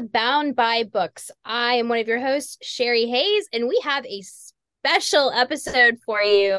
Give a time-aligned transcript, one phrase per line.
[0.00, 1.30] To Bound by Books.
[1.44, 6.22] I am one of your hosts, Sherry Hayes, and we have a special episode for
[6.22, 6.54] you.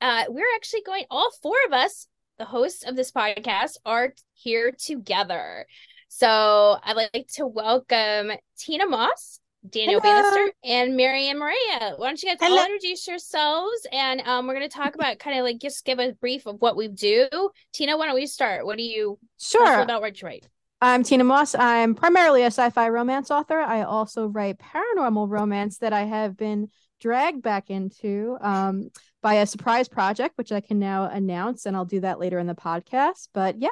[0.00, 2.06] Uh, we're actually going, all four of us,
[2.38, 5.66] the hosts of this podcast, are here together.
[6.08, 9.38] So I'd like to welcome Tina Moss,
[9.68, 10.22] Daniel Hello.
[10.22, 11.92] Bannister, and Marianne Maria.
[11.96, 13.86] Why don't you guys all introduce yourselves?
[13.92, 16.62] And um, we're going to talk about kind of like just give a brief of
[16.62, 17.28] what we do.
[17.74, 18.64] Tina, why don't we start?
[18.64, 19.80] What do you Sure.
[19.80, 20.48] about what you write?
[20.80, 21.54] I'm Tina Moss.
[21.54, 23.58] I'm primarily a sci fi romance author.
[23.58, 26.68] I also write paranormal romance that I have been
[27.00, 28.90] dragged back into um,
[29.22, 32.46] by a surprise project, which I can now announce, and I'll do that later in
[32.46, 33.28] the podcast.
[33.32, 33.70] But yeah,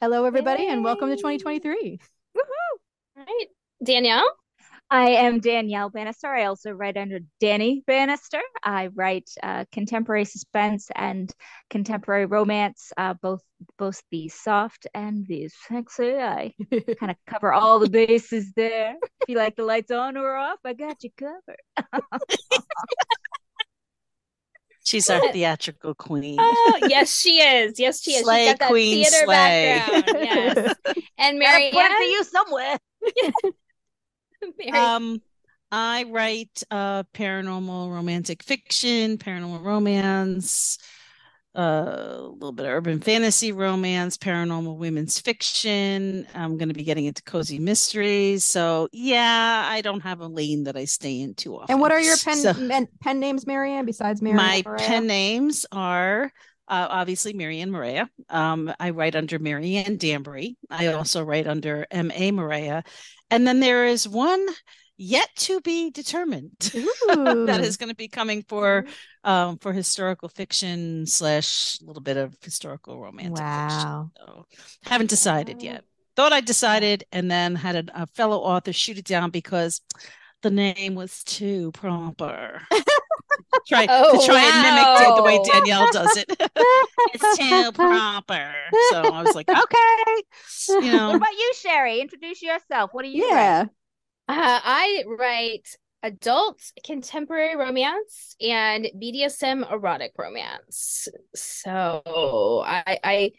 [0.00, 1.36] hello, everybody, and welcome to Yay.
[1.38, 2.00] 2023.
[2.34, 3.46] All right,
[3.84, 4.34] Danielle.
[4.92, 6.26] I am Danielle Bannister.
[6.28, 8.42] I also write under Danny Bannister.
[8.62, 11.32] I write uh, contemporary suspense and
[11.70, 13.40] contemporary romance, uh, both
[13.78, 16.12] both the soft and the sexy.
[16.16, 16.52] I
[17.00, 18.96] kind of cover all the bases there.
[19.22, 21.96] If you like the lights on or off, I got you covered.
[24.84, 26.36] She's our theatrical queen.
[26.38, 27.80] Oh, yes, she is.
[27.80, 28.24] Yes, she is.
[28.24, 29.82] Slay, She's got that queen, theater slay.
[29.86, 30.04] background.
[30.22, 30.74] Yes.
[31.16, 32.78] And Gotta put it to you somewhere.
[34.58, 35.22] Mary- Um,
[35.70, 40.78] I write uh paranormal romantic fiction, paranormal romance,
[41.56, 46.26] uh, a little bit of urban fantasy romance, paranormal women's fiction.
[46.34, 48.44] I'm going to be getting into cozy mysteries.
[48.44, 51.72] So yeah, I don't have a lane that I stay in too often.
[51.72, 54.36] and what are your pen So- men, pen names, Marianne, besides Marianne?
[54.36, 54.78] My Maria?
[54.86, 56.30] pen names are
[56.68, 58.08] uh, obviously Marianne Maria.
[58.30, 60.56] Um, I write under Marianne Danbury.
[60.70, 62.30] I also write under M.A.
[62.30, 62.82] Maria.
[63.32, 64.46] And then there is one
[64.98, 68.84] yet to be determined that is going to be coming for
[69.24, 73.44] um, for historical fiction slash a little bit of historical romantic fiction.
[73.44, 74.10] Wow.
[74.16, 74.46] So
[74.84, 75.84] haven't decided yet.
[76.14, 79.80] Thought I decided and then had a, a fellow author shoot it down because
[80.42, 82.62] the name was too proper.
[83.68, 85.40] try Oh, to try and mimic it the way.
[85.44, 86.26] Danielle does it.
[87.14, 88.52] it's too proper.
[88.90, 90.22] So I was like, okay,
[90.68, 92.00] you What know, about you, Sherry?
[92.00, 92.90] Introduce yourself.
[92.92, 93.30] What do you write?
[93.30, 93.64] Yeah.
[94.28, 95.68] Uh, I write
[96.02, 101.08] adult contemporary romance and BDSM erotic romance.
[101.34, 103.30] So I, I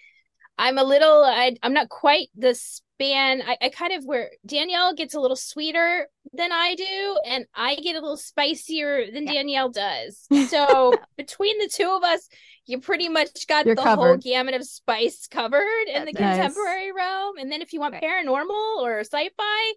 [0.57, 3.41] I'm a little I I'm not quite the span.
[3.41, 7.75] I, I kind of where Danielle gets a little sweeter than I do, and I
[7.75, 9.33] get a little spicier than Yeah.
[9.33, 10.27] Danielle does.
[10.49, 12.27] So between the two of us,
[12.65, 16.37] you pretty much got You're the whole gamut of spice covered in the nice.
[16.37, 17.37] contemporary realm.
[17.37, 18.03] And then if you want Right.
[18.03, 19.73] paranormal or sci-fi,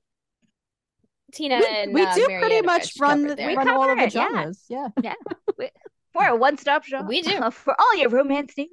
[1.33, 3.35] Tina We, and we uh, do Marianne pretty much actually run the.
[3.37, 4.65] We run all of the genres.
[4.69, 4.89] yeah.
[4.97, 5.15] genres.
[5.59, 5.69] Yeah.
[6.15, 7.07] We're a one-stop shop.
[7.09, 7.51] We do.
[7.51, 8.73] for all your romance needs.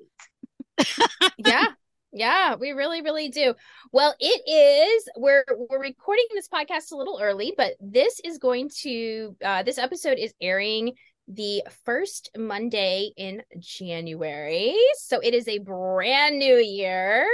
[1.37, 1.65] yeah
[2.13, 3.53] yeah we really really do
[3.91, 8.69] well it is we're we're recording this podcast a little early but this is going
[8.69, 10.93] to uh this episode is airing
[11.27, 17.27] the first monday in january so it is a brand new year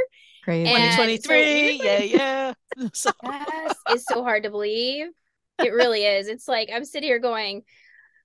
[0.43, 0.69] Crazy.
[0.69, 1.77] And- 2023.
[1.77, 2.53] so yeah, yeah.
[2.93, 5.07] So yes it's so hard to believe
[5.61, 7.63] it really is it's like i'm sitting here going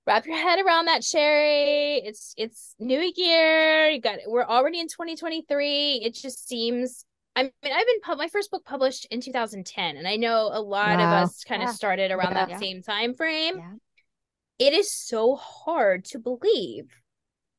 [0.07, 4.87] wrap your head around that sherry it's it's new year you got we're already in
[4.87, 7.05] 2023 it just seems
[7.35, 10.61] i mean i've been pub- my first book published in 2010 and i know a
[10.61, 11.05] lot Wow.
[11.21, 12.45] of us kind of started around Yeah.
[12.45, 12.59] that Yeah.
[12.59, 14.67] same time frame Yeah.
[14.67, 16.85] it is so hard to believe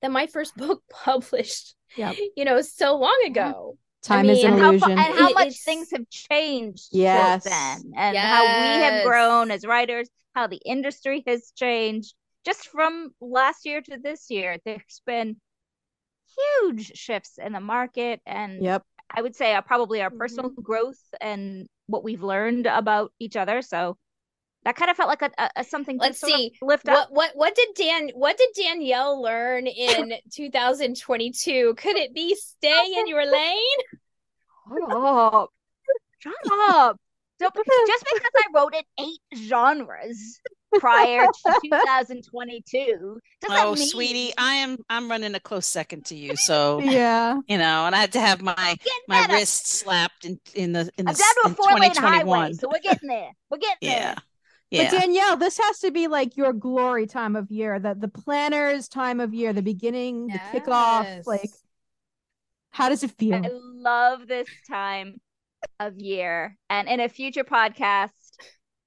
[0.02, 2.16] that my first book published Yep.
[2.36, 3.30] you know so long Yeah.
[3.30, 4.90] ago Time is mean, an and how, illusion.
[4.92, 7.42] and how It- much things have changed Yes.
[7.42, 12.14] since then and how we have grown as writers how the industry has changed
[12.46, 15.36] just from last year to this year there's been
[16.62, 18.82] huge shifts in the market and Yep.
[19.14, 20.18] i would say uh, probably our Mhm.
[20.18, 23.96] personal growth and what we've learned about each other so
[24.64, 26.46] that kind of felt like a, a, a something Let's to sort see.
[26.60, 31.74] of lift up what what what did Dan what did Danielle learn in 2022?
[31.76, 33.80] Could it be stay in your lane?
[34.68, 35.50] Shut up.
[36.18, 36.34] Shut
[36.70, 37.00] up.
[37.40, 37.48] So,
[37.86, 40.40] just because I wrote in eight genres
[40.78, 46.14] prior to 2022 doesn't oh, mean sweetie, I am I'm running a close second to
[46.16, 46.36] you.
[46.36, 47.38] So Yeah.
[47.48, 48.76] you know, and I had to have my
[49.08, 49.34] my better.
[49.34, 52.38] wrist slapped in in the in the I'm down to a in 2021.
[52.38, 53.30] highway, so we're getting there.
[53.50, 54.14] We're getting Yeah.
[54.14, 54.22] there.
[54.70, 54.90] Yeah.
[54.90, 58.88] But Danielle, this has to be like your glory time of year, the the planners
[58.88, 61.24] time of year, the beginning, the kickoff.
[61.26, 61.50] Like,
[62.70, 63.36] how does it feel?
[63.36, 65.20] I love this time
[65.78, 66.56] of year.
[66.68, 68.10] And in a future podcast,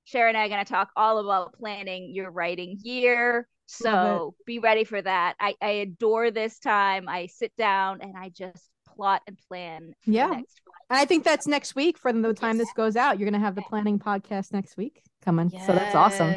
[0.09, 3.47] Sharon and I are going to talk all about planning your writing year.
[3.67, 5.35] So be ready for that.
[5.39, 7.07] I, I adore this time.
[7.07, 10.29] I sit down and I just plot and plan Yeah.
[10.29, 13.19] the next I think that's next week for the time this goes out.
[13.19, 15.51] You're going to have the planning podcast next week coming.
[15.51, 15.67] Yes.
[15.67, 16.33] So that's awesome.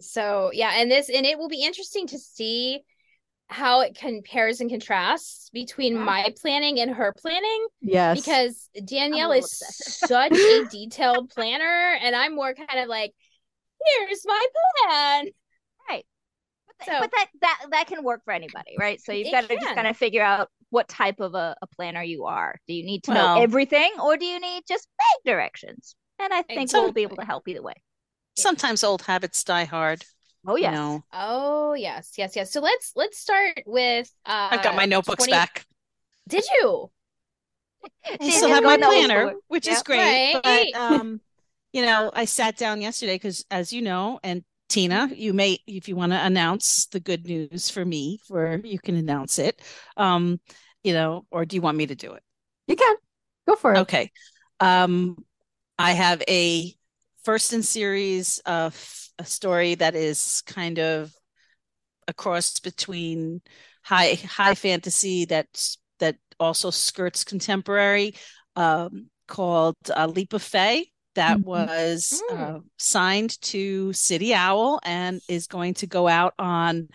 [0.00, 2.80] So, yeah, and this and it will be interesting to see
[3.48, 6.04] how it compares and contrasts between uh-huh.
[6.04, 7.66] my planning and her planning.
[7.80, 8.20] Yes.
[8.20, 13.12] Because Danielle oh, is such a detailed planner and I'm more kind of like
[13.84, 14.46] here's my
[14.86, 15.26] plan.
[15.88, 16.06] Right.
[16.78, 19.00] But, so, but that that that can work for anybody, right?
[19.00, 22.02] So you've got to just kind of figure out what type of a, a planner
[22.02, 22.56] you are.
[22.66, 25.94] Do you need to well, know everything or do you need just vague directions?
[26.18, 27.74] And I think we'll be able to help either way.
[28.36, 30.04] Sometimes old habits die hard.
[30.46, 30.72] Oh yes.
[30.72, 31.04] You know?
[31.12, 32.52] Oh yes, yes, yes.
[32.52, 35.32] So let's let's start with uh I've got my notebooks 20...
[35.32, 35.66] back.
[36.28, 36.90] Did you?
[38.20, 39.76] I still have my planner, which yep.
[39.76, 40.34] is great.
[40.44, 40.70] Right.
[40.72, 41.20] But um
[41.74, 45.88] you know, I sat down yesterday because, as you know, and Tina, you may, if
[45.88, 49.60] you want to announce the good news for me, for you can announce it.
[49.96, 50.40] Um,
[50.84, 52.22] you know, or do you want me to do it?
[52.68, 52.94] You can
[53.48, 53.78] go for it.
[53.80, 54.12] Okay.
[54.60, 55.24] Um,
[55.76, 56.72] I have a
[57.24, 61.12] first in series of a story that is kind of
[62.08, 63.40] a cross between
[63.82, 65.46] high high fantasy that
[66.00, 68.14] that also skirts contemporary
[68.56, 70.84] um, called uh, Leap of Fae
[71.14, 71.48] that mm-hmm.
[71.48, 72.56] was mm.
[72.56, 76.88] uh, signed to City Owl and is going to go out on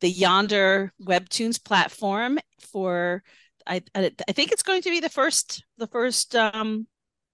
[0.00, 2.38] the Yonder Webtoons platform
[2.72, 3.22] for
[3.66, 6.86] I I think it's going to be the first the first um,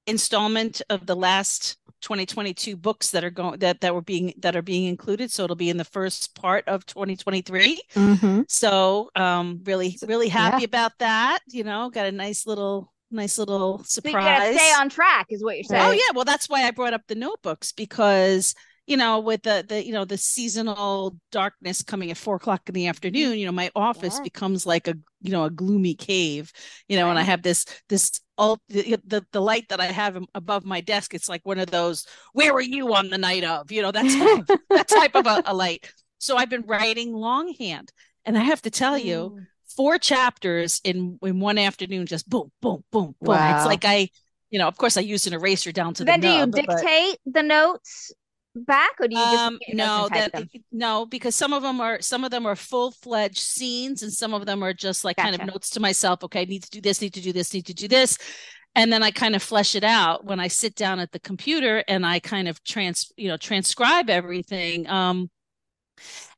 [0.06, 4.62] installment of the last 2022 books that are going that that were being that are
[4.62, 8.42] being included so it'll be in the first part of 2023 mm-hmm.
[8.46, 10.66] so um really really happy yeah.
[10.66, 14.42] about that you know got a nice little nice little surprise.
[14.42, 15.86] So you stay on track, is what you're saying.
[15.86, 18.54] Oh yeah, well that's why I brought up the notebooks because
[18.86, 22.74] you know with the the you know the seasonal darkness coming at four o'clock in
[22.74, 22.90] the mm-hmm.
[22.90, 24.24] afternoon, you know my office yeah.
[24.24, 26.52] becomes like a you know a gloomy cave,
[26.88, 27.10] you know, right.
[27.10, 30.80] and I have this this all the, the, the light that I have above my
[30.80, 31.14] desk.
[31.14, 32.06] It's like one of those.
[32.32, 33.70] Where were you on the night of?
[33.70, 34.14] You know that's
[34.70, 35.90] that type of a, a light.
[36.18, 37.92] So I've been writing longhand,
[38.24, 39.46] and I have to tell you mm.
[39.76, 43.34] four chapters in in one afternoon, just boom, boom, boom, boom.
[43.34, 43.56] Wow.
[43.56, 44.08] It's like I,
[44.50, 46.28] you know, of course I used an eraser down to then the.
[46.28, 48.12] Then do you dictate but, the notes
[48.54, 50.48] back, or do you just um, no that them?
[50.72, 54.34] no because some of them are some of them are full fledged scenes, and some
[54.34, 55.30] of them are just like gotcha.
[55.30, 56.24] kind of notes to myself.
[56.24, 58.18] Okay, I need to do this, need to do this, need to do this.
[58.76, 61.84] And then I kind of flesh it out when I sit down at the computer
[61.86, 64.88] and I kind of trans, you know, transcribe everything.
[64.88, 65.30] Um,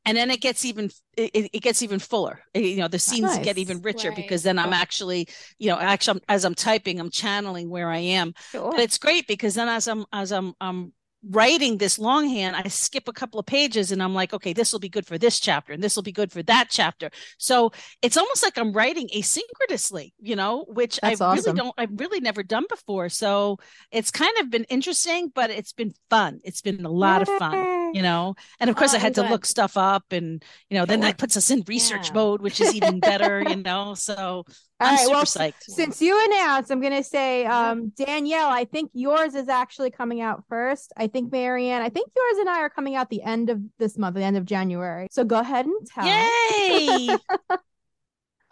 [0.05, 3.43] and then it gets even it, it gets even fuller you know the scenes nice.
[3.43, 4.15] get even richer right.
[4.15, 5.27] because then i'm actually
[5.57, 8.71] you know actually as i'm typing i'm channeling where i am sure.
[8.71, 10.93] but it's great because then as i'm as i'm i'm
[11.29, 14.79] writing this longhand, I skip a couple of pages and I'm like, okay, this will
[14.79, 17.09] be good for this chapter and this will be good for that chapter.
[17.37, 17.71] So
[18.01, 21.43] it's almost like I'm writing asynchronously, you know, which That's I awesome.
[21.43, 23.09] really don't, I've really never done before.
[23.09, 23.59] So
[23.91, 26.39] it's kind of been interesting, but it's been fun.
[26.43, 28.35] It's been a lot of fun, you know.
[28.59, 31.17] And of course, oh, I had to look stuff up and, you know, then that
[31.17, 32.13] puts us in research yeah.
[32.13, 33.93] mode, which is even better, you know.
[33.93, 34.45] So
[34.79, 35.63] I'm right, super well, psyched.
[35.63, 40.21] Since you announced, I'm going to say, um, Danielle, I think yours is actually coming
[40.21, 40.93] out first.
[40.95, 43.97] I think Marianne, I think yours and I are coming out the end of this
[43.97, 45.07] month, the end of January.
[45.11, 46.05] So go ahead and tell.
[46.05, 47.09] Yay!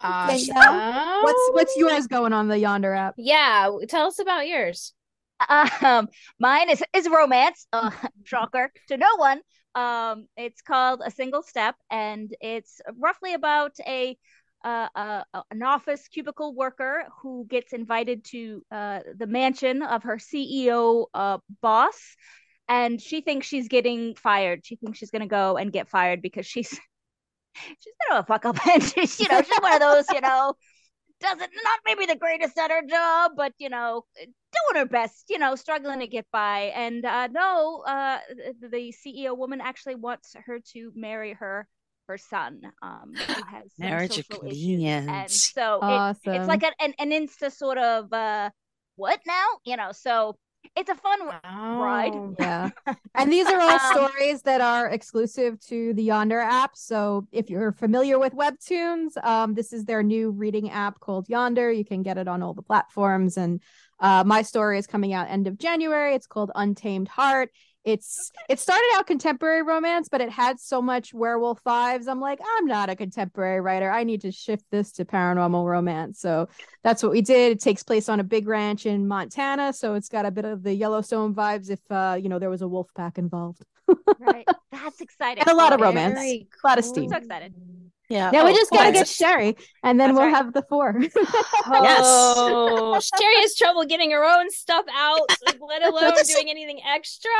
[0.00, 0.56] awesome.
[1.22, 3.14] What's what's yours going on the Yonder app?
[3.16, 4.92] Yeah, tell us about yours.
[5.82, 6.08] Um,
[6.40, 7.66] mine is is romance.
[7.72, 7.90] Uh,
[8.24, 9.40] shocker to no one.
[9.74, 14.16] Um, it's called A Single Step, and it's roughly about a
[14.64, 20.16] uh, uh, an office cubicle worker who gets invited to uh, the mansion of her
[20.16, 22.16] CEO uh, boss,
[22.68, 24.64] and she thinks she's getting fired.
[24.64, 26.70] She thinks she's gonna go and get fired because she's
[27.54, 30.54] she's gonna fuck up, and she's you know she's one of those you know
[31.20, 35.38] doesn't not maybe the greatest at her job, but you know doing her best, you
[35.38, 36.72] know struggling to get by.
[36.74, 38.18] And uh, no, uh,
[38.60, 41.68] the CEO woman actually wants her to marry her
[42.08, 46.32] her son um who has marriage of convenience and so awesome.
[46.32, 48.48] it, it's like an, an, an insta sort of uh
[48.96, 50.36] what now you know so
[50.76, 52.12] it's a fun oh, ride.
[52.38, 52.70] Yeah.
[53.14, 56.76] And these are all um, stories that are exclusive to the yonder app.
[56.76, 61.72] So if you're familiar with webtoons um this is their new reading app called yonder.
[61.72, 63.36] You can get it on all the platforms.
[63.36, 63.62] And
[64.00, 66.14] uh, my story is coming out end of january.
[66.14, 67.50] It's called untamed heart
[67.86, 68.52] it's okay.
[68.52, 72.08] it started out contemporary romance but it had so much werewolf vibes.
[72.08, 73.90] I'm like i'm not a contemporary writer.
[73.90, 76.20] I need to shift this to paranormal romance.
[76.20, 76.48] So
[76.84, 77.52] that's what we did.
[77.52, 80.62] It takes place on a big ranch in montana so it's got a bit of
[80.62, 83.62] the yellowstone vibes if uh you know there was a wolf pack involved.
[84.18, 84.46] Right.
[84.72, 85.44] That's exciting.
[85.44, 86.14] And a lot of romance.
[86.18, 86.60] cool.
[86.64, 87.04] a lot of steam.
[87.04, 87.54] I'm so excited
[88.08, 88.30] Yeah.
[88.30, 90.34] Now we Oh, just gotta get Sherry, and then That's we'll right.
[90.36, 90.94] have the four.
[91.68, 96.80] Oh, Sherry has trouble getting her own stuff out, like, let alone this- doing anything
[96.86, 97.30] extra.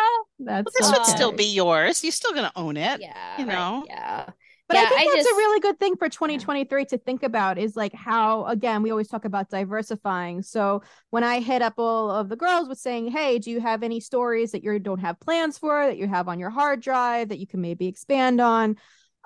[0.41, 2.03] That's This would still be yours.
[2.03, 3.01] You're still gonna own it.
[3.01, 3.85] Yeah, You right, know?
[3.87, 4.27] yeah.
[4.69, 7.57] But yeah, I think that's just, a really good thing for 2023 to think about
[7.57, 10.43] is like how, again, we always talk about diversifying.
[10.43, 13.85] So when I hit up all of the girls with saying, hey, do you have
[13.85, 17.29] any stories that you don't have plans for, that you have on your hard drive
[17.29, 18.75] that you can maybe expand on?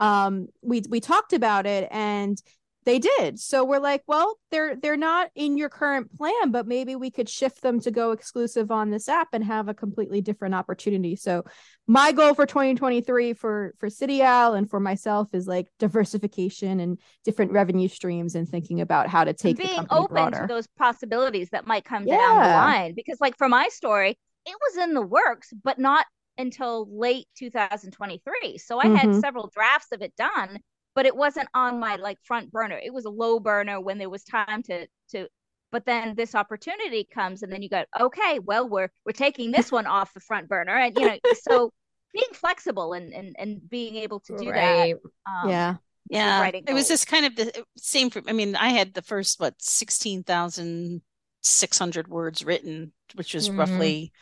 [0.01, 2.41] Um, we we talked about it and
[2.87, 3.39] they did.
[3.39, 7.29] So we're like, well, they're they're not in your current plan, but maybe we could
[7.29, 11.15] shift them to go exclusive on this app and have a completely different opportunity.
[11.15, 11.45] So
[11.87, 16.99] my goal for 2023 for for City Owl and for myself is like diversification and
[17.25, 20.41] different revenue streams and thinking about how to take being open broader.
[20.41, 24.57] to those possibilities that might come down the line because like for my story it
[24.69, 26.07] was in the works but not
[26.41, 29.15] until late 2023 so i had Mhm.
[29.15, 30.59] several drafts of it done
[30.95, 34.11] but it wasn't on my like front burner it was a low burner when there
[34.11, 35.29] was time to to
[35.73, 39.71] but then this opportunity comes and then you go okay well we're we're taking this
[39.71, 41.73] one off the front burner and you know so
[42.13, 44.95] being flexible and and, and being able to do right.
[44.95, 45.77] that um, yeah.
[46.09, 46.51] Yeah.
[46.67, 49.63] It was just kind of the same for I mean, I had the first what,
[49.63, 53.57] 16,600 words written, which was Mhm.
[53.57, 54.13] roughly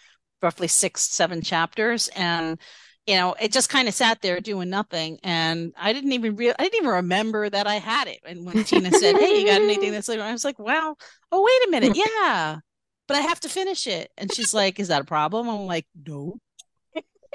[0.42, 2.59] roughly 6 7 chapters and
[3.07, 6.54] you know, it just kind of sat there doing nothing and I didn't even real
[6.59, 8.18] I didn't even remember that I had it.
[8.26, 10.95] And when Tina said, "Hey, you got anything that's later?" I was like, "Wow.
[11.33, 11.97] Oh, wait a minute.
[12.23, 12.59] Yeah.
[13.07, 15.87] But I have to finish it." And she's like, "Is that a problem?" I'm like,
[16.07, 16.37] "No."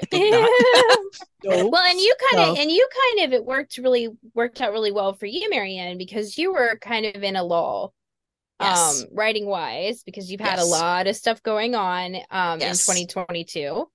[0.12, 1.68] No.
[1.68, 4.72] well, and you kind of So- and you kind of it worked really worked out
[4.72, 7.92] really well for you, Marianne, because you were kind of in a lull.
[8.60, 9.02] Yes.
[9.02, 12.88] Um, writing wise, because you've had a lot of stuff going on um Yes.
[12.88, 13.88] in 2022.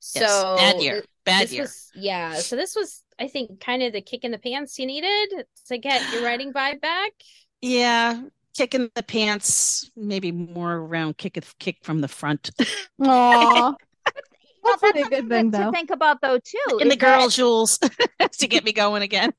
[0.00, 1.04] So Bad year.
[1.24, 1.62] Bad year.
[1.62, 4.86] was yeah, so this was I think kind of the kick in the pants you
[4.86, 7.12] needed to get your writing vibe back.
[7.60, 8.22] Yeah,
[8.56, 12.50] kick in the pants, maybe more around kick it kick from the front.
[13.02, 13.74] Aw.
[14.64, 16.94] You know, That's a that's good something thing, to think about though too in the
[16.94, 17.78] is that- girl jewels
[18.38, 19.32] to get me going again.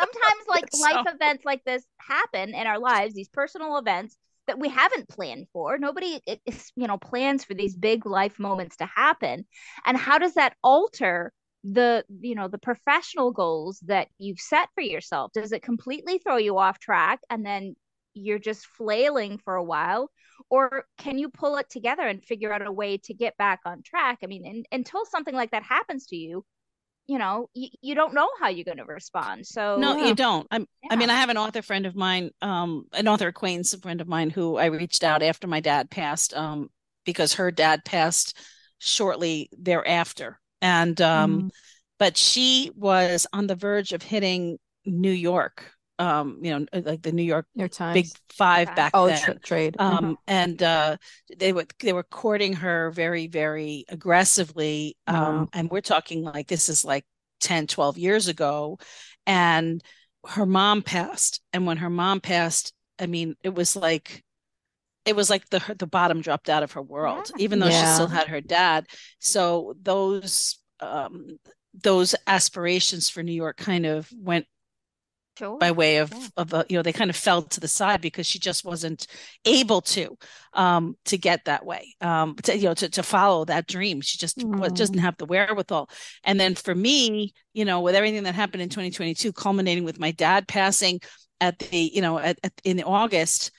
[0.00, 4.16] sometimes like So- life events like this happen in our lives these personal events
[4.48, 5.78] that we haven't planned for.
[5.78, 9.46] Nobody you know plans for these big life moments to happen.
[9.86, 11.32] And how does that alter
[11.64, 15.30] the you know the professional goals that you've set for yourself?
[15.32, 17.76] Does it completely throw you off track and then
[18.14, 20.10] you're just flailing for a while
[20.50, 23.82] or can you pull it together and figure out a way to get back on
[23.82, 26.44] track i mean in, until something like that happens to you
[27.06, 30.08] you know you, you don't know how you're going to respond so No, Yeah.
[30.08, 30.46] you don't.
[30.50, 34.00] I'm I mean, I have an author friend of mine, um, an author acquaintance friend
[34.02, 36.68] of mine who I reached out after my dad passed, um,
[37.06, 38.36] because her dad passed
[38.78, 40.38] shortly thereafter.
[40.60, 41.50] And um, Mm.
[41.98, 47.12] but she was on the verge of hitting New York, um, you know, like the
[47.12, 47.94] New York Your time.
[47.94, 48.74] Big Five Okay.
[48.76, 49.22] back oh, then.
[49.22, 49.76] tra- trade.
[49.78, 50.16] um Mhm.
[50.26, 50.96] and uh
[51.38, 55.48] they were they were courting her very very aggressively um Wow.
[55.52, 57.04] and we're talking like this is like
[57.40, 58.78] 10 12 years ago
[59.26, 59.82] and
[60.36, 64.22] her mom passed and when her mom passed i mean it was like
[65.04, 67.44] it was like the the bottom dropped out of her world Yeah.
[67.44, 68.86] even though she still had her dad
[69.20, 71.38] so those um
[71.82, 74.46] those aspirations for New York kind of went
[75.36, 75.60] Sure.
[75.60, 76.28] by way of Yeah.
[76.36, 79.06] of a, you know they kind of fell to the side because she just wasn't
[79.44, 80.16] able to
[80.54, 84.18] um to get that way um to you know to, to follow that dream she
[84.18, 84.74] just Mm.
[84.74, 85.88] doesn't have the wherewithal
[86.24, 90.10] and then for me you know with everything that happened in 2022 culminating with my
[90.10, 91.00] dad passing
[91.40, 93.50] at the you know at, at in August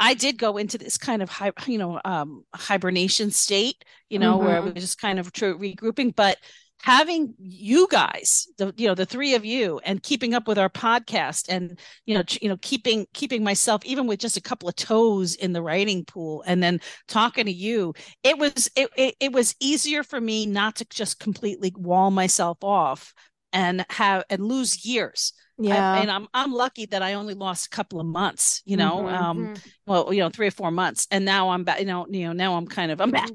[0.00, 4.38] I did go into this kind of hi, you know um hibernation state you know
[4.38, 4.68] where I Mhm.
[4.72, 6.38] was just kind of regrouping but
[6.82, 10.68] having you guys the you know the three of you and keeping up with our
[10.68, 14.76] podcast and you know you know keeping keeping myself even with just a couple of
[14.76, 17.92] toes in the writing pool and then talking to you
[18.22, 22.58] it was it it, it was easier for me not to just completely wall myself
[22.62, 23.12] off
[23.52, 26.00] and have and lose years I- Yeah.
[26.02, 29.12] and I'm I'm lucky that I only lost a couple of months, you know, Mhm.
[29.20, 29.62] um, Mhm.
[29.86, 32.32] well, you know, three or four months, and now I'm back, you know, you know,
[32.32, 33.28] now I'm kind of I'm back.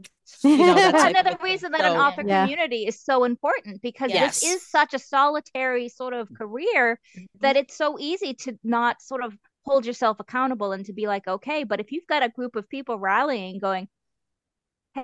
[0.56, 2.44] You know, That's another reason that an author Yeah.
[2.44, 4.40] community is so important because Yes.
[4.42, 7.00] this is such a solitary sort of career
[7.42, 11.28] that it's so easy to not sort of hold yourself accountable and to be like,
[11.28, 13.88] okay, but if you've got a group of people rallying, going,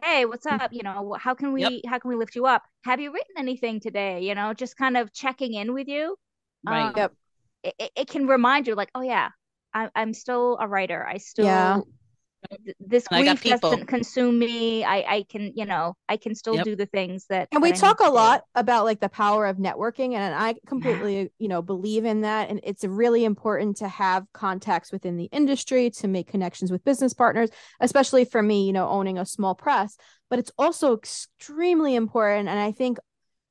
[0.03, 0.71] hey, what's up?
[0.73, 1.91] You know, how can we Yep.
[1.91, 2.63] how can we lift you up?
[2.83, 4.21] Have you written anything today?
[4.21, 6.15] You know, just kind of checking in with you.
[6.63, 6.85] Right.
[6.87, 7.13] Um, Yep.
[7.63, 9.29] It, it- it can remind you, like, oh yeah,
[9.73, 11.05] I, I'm still a writer.
[11.05, 11.79] I still Yeah.
[12.79, 14.83] This grief doesn't consume me.
[14.83, 16.65] I, I can, you know, I can still yep.
[16.65, 17.47] do the things that.
[17.51, 21.21] And we that talk a lot about like the power of networking, and I completely,
[21.21, 21.27] yeah.
[21.37, 22.49] you know, believe in that.
[22.49, 27.13] And it's really important to have contacts within the industry to make connections with business
[27.13, 29.97] partners, especially for me, you know, owning a small press.
[30.29, 32.99] But it's also extremely important, and I think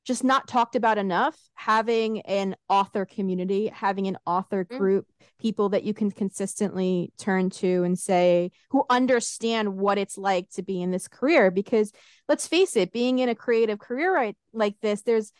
[0.09, 4.75] just not talked about enough having an author community having an author mm.
[4.75, 5.25] group mm.
[5.39, 10.63] people that you can consistently turn to and say who understand what it's like to
[10.63, 11.91] be in this career because
[12.27, 15.31] let's face it being in a creative career right like this there's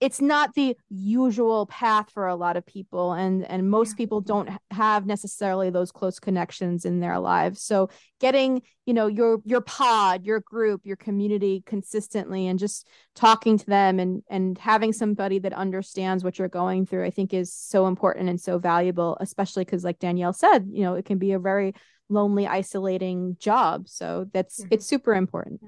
[0.00, 4.48] it's not the usual path for a lot of people and and most people don't
[4.70, 7.62] have necessarily those close connections in their lives.
[7.62, 7.90] So
[8.20, 13.66] getting you know your your pod your group your community consistently and just talking to
[13.66, 17.86] them and and having somebody that understands what you're going through i think is so
[17.86, 21.38] important and so valuable especially because like danielle said you know it can be a
[21.38, 21.74] very
[22.08, 23.88] lonely isolating job.
[23.88, 24.68] So that's mm-hmm.
[24.72, 25.60] it's super important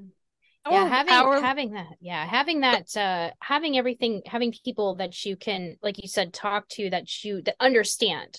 [0.68, 1.40] yeah oh, having our...
[1.40, 6.08] having that yeah having that uh having everything having people that you can like you
[6.08, 8.38] said talk to that you that understand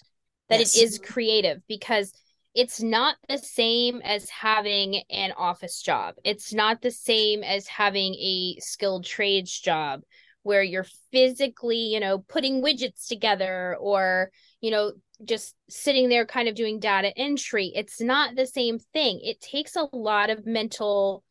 [0.49, 0.75] that yes.
[0.75, 2.13] it is creative because
[2.53, 6.15] it's not the same as having an office job.
[6.23, 10.01] It's not the same as having a skilled trades job
[10.43, 14.91] where you're physically you know putting widgets together or you know
[15.23, 17.71] just sitting there kind of doing data entry.
[17.73, 19.21] It's not the same thing.
[19.23, 21.23] It takes a lot of mental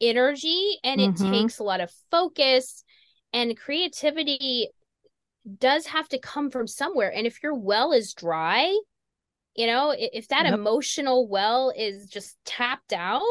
[0.00, 1.30] energy and it mm-hmm.
[1.30, 2.84] takes a lot of focus
[3.32, 4.68] and creativity
[5.58, 8.76] does have to come from somewhere and if your well is dry
[9.54, 10.54] you know if that yep.
[10.54, 13.30] emotional well is just tapped out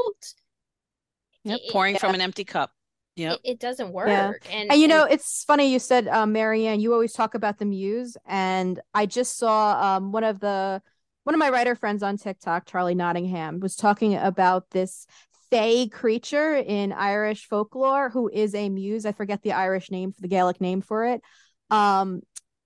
[1.43, 1.59] yep.
[1.63, 2.71] It, pouring from an empty cup
[3.15, 4.07] yeah, it, it, doesn't work.
[4.07, 4.31] Yeah.
[4.51, 7.65] And, and you know, it's funny you said, uh, Marianne, you always talk about the
[7.65, 8.17] muse.
[8.25, 10.81] And I just saw um, one of the
[11.23, 15.05] one of my writer friends on TikTok, Charlie Nottingham, was talking about this
[15.53, 19.05] fae creature in Irish folklore who is a muse.
[19.05, 21.21] I forget the Irish name for the Gaelic name for it.
[21.69, 22.21] Um,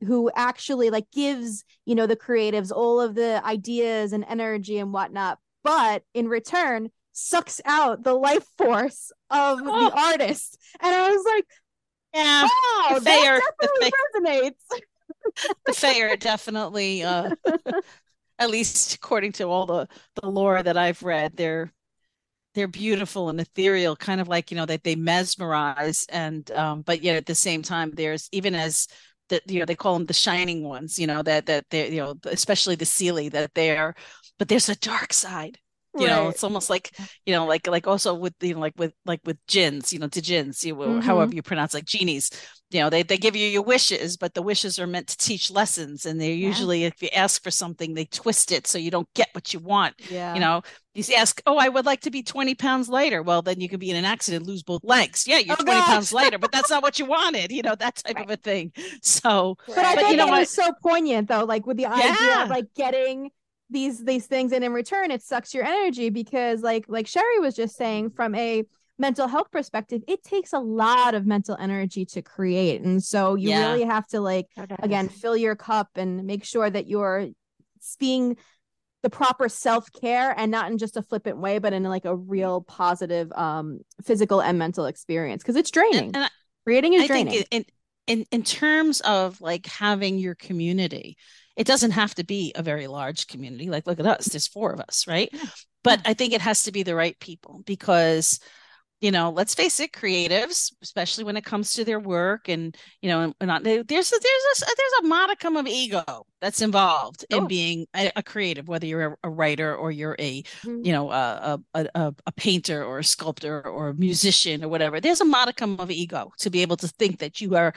[0.06, 4.94] who actually like gives you know the creatives all of the ideas and energy and
[4.94, 9.90] whatnot, but in return sucks out the life force of oh.
[9.90, 10.58] the artist.
[10.82, 11.46] And I was like,
[12.14, 15.52] yeah, wow, the that definitely the resonates.
[15.66, 17.32] the fair definitely uh
[18.40, 19.88] at least according to all the
[20.22, 21.72] the lore that I've read, they're
[22.58, 27.04] they're beautiful and ethereal kind of like you know that they mesmerize and um but
[27.04, 28.88] yet at the same time there's even as
[29.30, 32.02] that you know they call them the shining ones you know that that they you
[32.02, 33.94] know especially the Síle that they're
[34.40, 35.60] but there's a dark side
[35.94, 36.16] you right.
[36.16, 36.92] know it's almost like
[37.28, 40.08] you know like like also with you know like with like with jinns you know
[40.08, 41.00] the jinns you mm-hmm.
[41.00, 42.32] however you pronounce like genies
[42.70, 45.50] you know they, they give you your wishes but the wishes are meant to teach
[45.50, 46.48] lessons and they're yeah.
[46.48, 49.60] usually if you ask for something they twist it so you don't get what you
[49.60, 50.62] want yeah you know
[50.94, 53.80] you ask oh i would like to be 20 pounds lighter well then you could
[53.80, 55.88] be in an accident lose both legs yeah you're oh, 20 gosh.
[55.88, 58.26] pounds lighter but that's not what you wanted you know that type right.
[58.26, 61.66] of a thing so but i think you know it was so poignant though like
[61.66, 62.44] with the idea yeah.
[62.44, 63.30] of like getting
[63.70, 67.56] these these things and in return it sucks your energy because like like sherry was
[67.56, 68.16] just saying mm-hmm.
[68.16, 68.64] from a
[69.00, 73.50] mental health perspective it takes a lot of mental energy to create and so you
[73.50, 73.72] yeah.
[73.72, 74.48] really have to like
[74.82, 77.28] again fill your cup and make sure that you're
[78.00, 78.36] being
[79.04, 82.62] the proper self-care and not in just a flippant way but in like a real
[82.62, 86.30] positive um physical and mental experience because it's draining and, and I,
[86.66, 87.66] creating is I draining in,
[88.08, 91.18] in in terms of like having your community
[91.58, 93.70] it doesn't have to be a very large community.
[93.70, 95.30] Like, look at us, there's four of us, right?
[95.34, 95.42] Yeah.
[95.84, 98.40] But I think it has to be the right people because
[99.02, 103.10] you know let's face it creatives especially when it comes to their work and you
[103.10, 107.38] know not, there's a, there's a there's a modicum of ego that's involved oh.
[107.38, 110.84] in being a, a, creative whether you're a, a, writer or you're a mm-hmm.
[110.84, 115.22] you know a, a, a painter or a sculptor or a musician or whatever there's
[115.22, 117.74] a modicum of ego to be able to think that you are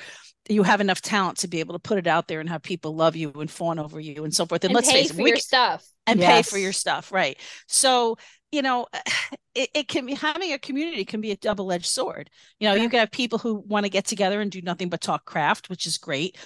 [0.49, 2.95] you have enough talent to be able to put it out there and have people
[2.97, 5.21] love you and fawn over you and so forth and, and let's pay face for
[5.21, 6.31] it, your stuff and yes.
[6.31, 8.17] pay for your stuff right so
[8.53, 8.87] you know
[9.55, 12.83] it, it can be having a community can be a double-edged sword you know yeah.
[12.83, 15.69] you can have people who want to get together and do nothing but talk craft
[15.69, 16.37] which is great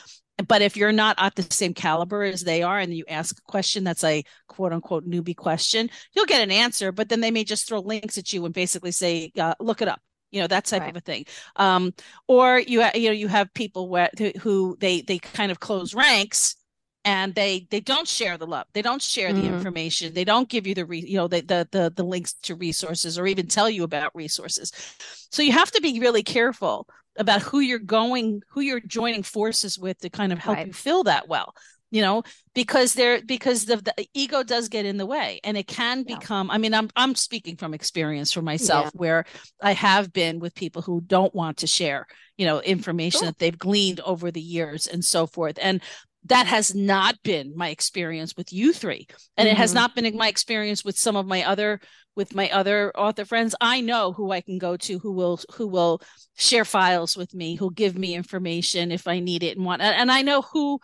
[0.48, 3.50] but if you're not at the same caliber as they are and you ask a
[3.50, 7.44] question that's a quote unquote newbie question you'll get an answer but then they may
[7.44, 10.64] just throw links at you and basically say uh, look it up you know that
[10.64, 10.90] type right.
[10.90, 11.24] of a thing
[11.56, 11.94] um,
[12.26, 16.56] or you you know you have people where, who they they kind of close ranks
[17.04, 19.40] and they they don't share the love they don't share mm-hmm.
[19.40, 22.34] the information they don't give you the re, you know the, the the the links
[22.34, 24.72] to resources or even tell you about resources
[25.30, 26.86] so you have to be really careful
[27.16, 30.66] about who you're going who you're joining forces with to kind of help right.
[30.68, 31.54] you fill that well
[31.90, 32.22] you know
[32.54, 36.16] because they're because the, the ego does get in the way and it can yeah.
[36.16, 38.90] become i mean i'm i'm speaking from experience for myself yeah.
[38.94, 39.24] where
[39.62, 43.58] i have been with people who don't want to share you know information that they've
[43.58, 45.80] gleaned over the years and so forth and
[46.26, 49.06] that has not been my experience with you three
[49.36, 49.54] and mm-hmm.
[49.54, 49.80] it has mm-hmm.
[49.80, 51.80] not been my experience with some of my other
[52.16, 55.66] with my other author friends i know who i can go to who will who
[55.66, 56.00] will
[56.36, 60.10] share files with me who'll give me information if i need it and want and
[60.10, 60.78] i know who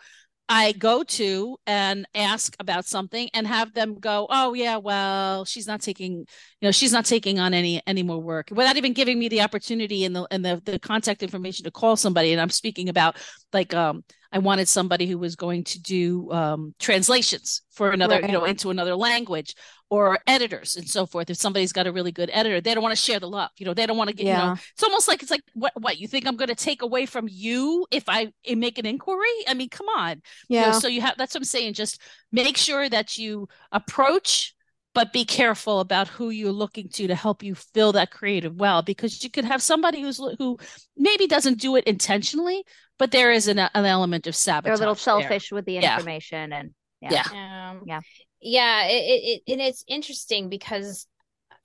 [0.53, 5.65] I go to and ask about something and have them go, "Oh yeah, well, she's
[5.65, 6.25] not taking, you
[6.61, 10.03] know, she's not taking on any any more work without even giving me the opportunity
[10.03, 13.15] and the and the the contact information to call somebody." And I'm speaking about
[13.53, 18.27] like um I wanted somebody who was going to do um, translations for another, right.
[18.27, 19.55] you know, into another language
[19.89, 21.29] or editors and so forth.
[21.29, 23.49] If somebody's got a really good editor, they don't want to share the love.
[23.57, 24.39] You know, they don't want to get, yeah.
[24.39, 26.81] you know, it's almost like it's like what what you think I'm going to take
[26.81, 29.27] away from you if I make an inquiry?
[29.47, 30.21] I mean, come on.
[30.47, 30.61] Yeah.
[30.61, 31.73] You know, so you have that's what I'm saying.
[31.73, 31.99] Just
[32.31, 34.55] make sure that you approach
[34.93, 38.81] but be careful about who you're looking to to help you fill that creative well
[38.81, 40.57] because you could have somebody who's who
[40.97, 42.63] maybe doesn't do it intentionally
[42.97, 45.55] but there is an, an element of sabotage they're a little selfish there.
[45.55, 46.59] with the information yeah.
[46.59, 47.99] and yeah yeah um, yeah,
[48.41, 51.07] yeah it, it, and it's interesting because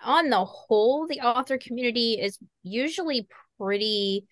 [0.03, 3.27] on the whole the author community is usually
[3.59, 4.27] pretty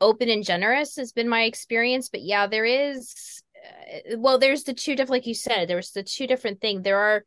[0.00, 4.72] open and generous has been my experience but yeah there is uh, well there's the
[4.72, 7.24] two different like you said there's the two different thing there are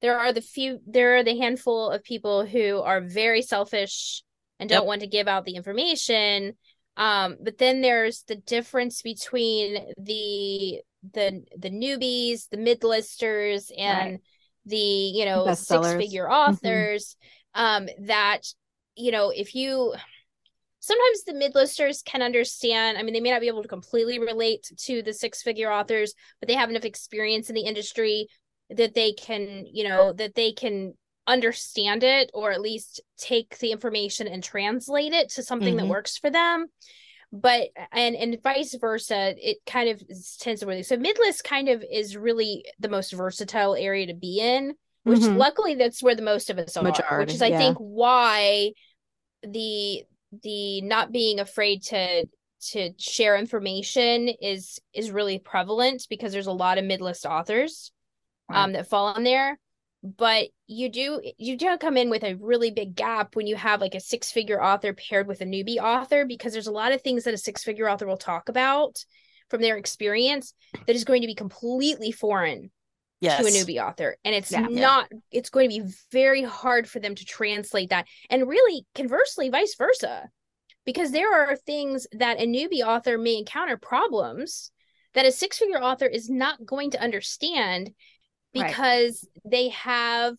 [0.00, 4.22] there are the few there are the handful of people who are very selfish
[4.58, 4.86] and don't yep.
[4.86, 6.54] want to give out the information
[6.96, 10.80] um but then there's the difference between the
[11.14, 14.20] the the newbies the mid-listers and right.
[14.66, 16.52] the you know six figure mm-hmm.
[16.52, 17.16] authors
[17.56, 17.84] mm-hmm.
[17.84, 18.42] um that
[18.96, 19.94] you know if you
[20.80, 24.68] sometimes the mid-listers can understand i mean they may not be able to completely relate
[24.76, 28.28] to the six figure authors but they have enough experience in the industry
[28.70, 30.94] that they can you know that they can
[31.26, 35.86] understand it or at least take the information and translate it to something mm-hmm.
[35.86, 36.66] that works for them
[37.30, 40.02] but and and vice versa it kind of
[40.40, 44.40] tends to work so midlist kind of is really the most versatile area to be
[44.40, 44.72] in
[45.04, 45.36] which mm-hmm.
[45.36, 47.58] luckily that's where the most of us Majority, are which is i yeah.
[47.58, 48.70] think why
[49.42, 50.02] the
[50.42, 52.26] the not being afraid to
[52.60, 57.92] to share information is is really prevalent because there's a lot of midlist authors
[58.48, 58.64] right.
[58.64, 59.58] um that fall on there
[60.02, 63.80] but you do you do come in with a really big gap when you have
[63.80, 67.02] like a six figure author paired with a newbie author because there's a lot of
[67.02, 69.04] things that a six figure author will talk about
[69.50, 70.54] from their experience
[70.86, 72.70] that is going to be completely foreign
[73.20, 73.40] yes.
[73.40, 75.18] to a newbie author and it's yeah, not yeah.
[75.32, 79.74] it's going to be very hard for them to translate that and really conversely vice
[79.76, 80.28] versa
[80.84, 84.70] because there are things that a newbie author may encounter problems
[85.14, 87.90] that a six figure author is not going to understand
[88.52, 89.50] because right.
[89.50, 90.34] they have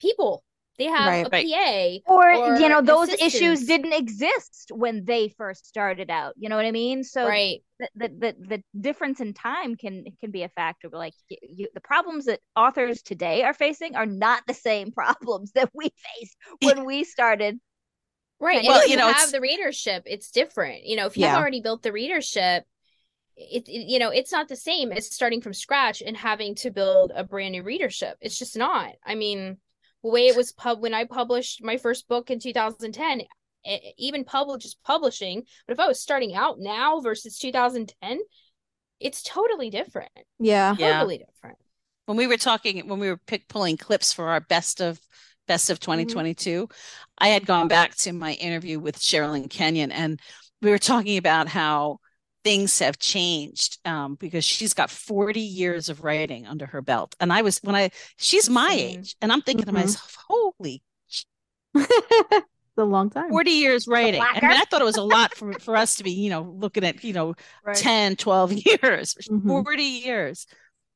[0.00, 0.44] people
[0.78, 2.02] they have right, a right.
[2.06, 6.48] PA or, or, you know those issues didn't exist when they first started out you
[6.48, 10.30] know what i mean so right the the the, the difference in time can can
[10.30, 14.42] be a factor but like you, the problems that authors today are facing are not
[14.46, 17.58] the same problems that we faced when we started
[18.40, 21.36] right well you, you know have the readership it's different you know if you've yeah.
[21.36, 22.64] already built the readership
[23.36, 26.70] it, it, you know it's not the same as starting from scratch and having to
[26.70, 28.16] build a brand new readership.
[28.20, 28.92] It's just not.
[29.04, 29.58] I mean
[30.02, 33.22] the way it was pub when i published my first book in 2010
[33.64, 38.18] it, even publish just publishing but if i was starting out now versus 2010
[39.02, 40.10] it's totally different.
[40.38, 40.74] Yeah.
[40.78, 41.26] Totally yeah.
[41.26, 41.58] different.
[42.06, 45.00] When we were talking when we were pick, pulling clips for our best of
[45.48, 46.72] best of 2022 mm-hmm.
[47.18, 50.20] i had gone back to my interview with Sherrilyn Kenyon and
[50.62, 51.98] we were talking about how
[52.44, 57.14] things have changed um, because she's got 40 years of writing under her belt.
[57.20, 59.76] And I was when I she's my age, and I'm thinking mm-hmm.
[59.76, 60.82] to myself, holy
[62.72, 65.34] it's a long time 40 years writing I mean I thought it was a lot
[65.36, 67.76] for, for us to be you know looking at you know right.
[67.76, 69.48] 10 12 years mm-hmm.
[69.48, 70.46] 40 years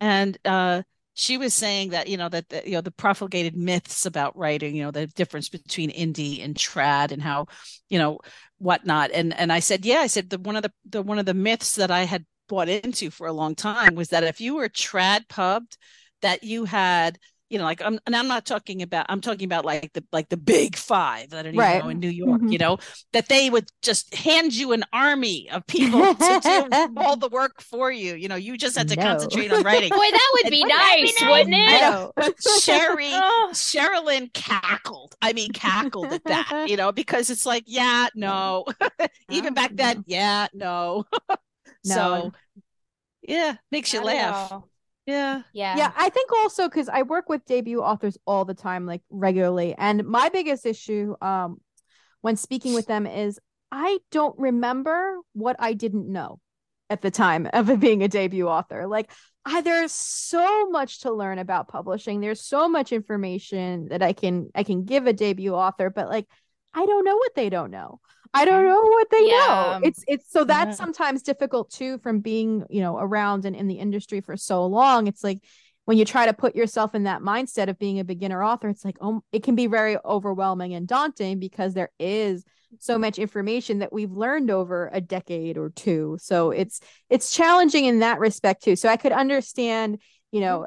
[0.01, 0.83] and uh
[1.15, 4.77] she was saying that you know that the, you know the profligated myths about writing
[4.77, 7.47] you know the difference between indie and trad and how
[7.89, 8.19] you know
[8.59, 9.11] whatnot.
[9.13, 11.35] And and i said yeah i said the one of the, the one of the
[11.35, 14.69] myths that i had bought into for a long time was that if you were
[14.69, 15.77] trad pubbed
[16.23, 19.65] that you had you know, like I'm, and I'm not talking about, I'm talking about
[19.65, 21.83] like the like the big five that are right.
[21.83, 22.49] know in New York, mm-hmm.
[22.49, 22.79] you know,
[23.13, 27.61] that they would just hand you an army of people to do all the work
[27.61, 28.15] for you.
[28.15, 29.03] You know, you just had to no.
[29.03, 29.91] concentrate on writing.
[29.91, 32.35] Boy, that would be nice, be nice, wouldn't it?
[32.63, 33.51] Sherry, oh.
[33.53, 35.15] Sherrilyn cackled.
[35.23, 38.65] I mean, cackled at that, you know, because it's like, yeah, no.
[39.31, 41.05] Even back then, yeah, no.
[41.85, 42.33] so
[43.23, 44.51] Yeah, makes you laugh.
[44.51, 44.69] all.
[45.07, 45.43] Yeah.
[45.53, 45.77] Yeah.
[45.77, 49.75] Yeah, I think also because I work with debut authors all the time, like regularly.
[49.79, 51.61] And my biggest issue um
[52.21, 53.39] when speaking with them is
[53.71, 56.41] I don't remember what I didn't know
[56.91, 58.87] at the time of being a debut author.
[58.87, 59.11] Like
[59.45, 62.21] I, there's so much to learn about publishing.
[62.21, 66.27] There's so much information that I can I can give a debut author, but like
[66.75, 68.01] I don't know what they don't know.
[68.35, 69.37] I don't um, know what they Yeah.
[69.37, 69.81] know.
[69.83, 70.85] It's it's so that's Yeah.
[70.85, 75.07] sometimes difficult too from being, you know, around and in the industry for so long.
[75.07, 75.39] It's like
[75.85, 78.85] when you try to put yourself in that mindset of being a beginner author, it's
[78.85, 82.45] like, oh, it can be very overwhelming and daunting because there is
[82.79, 86.19] so much information that we've learned over a decade or two.
[86.21, 88.77] So it's it's challenging in that respect too.
[88.77, 90.01] So I could understand,
[90.33, 90.67] you know,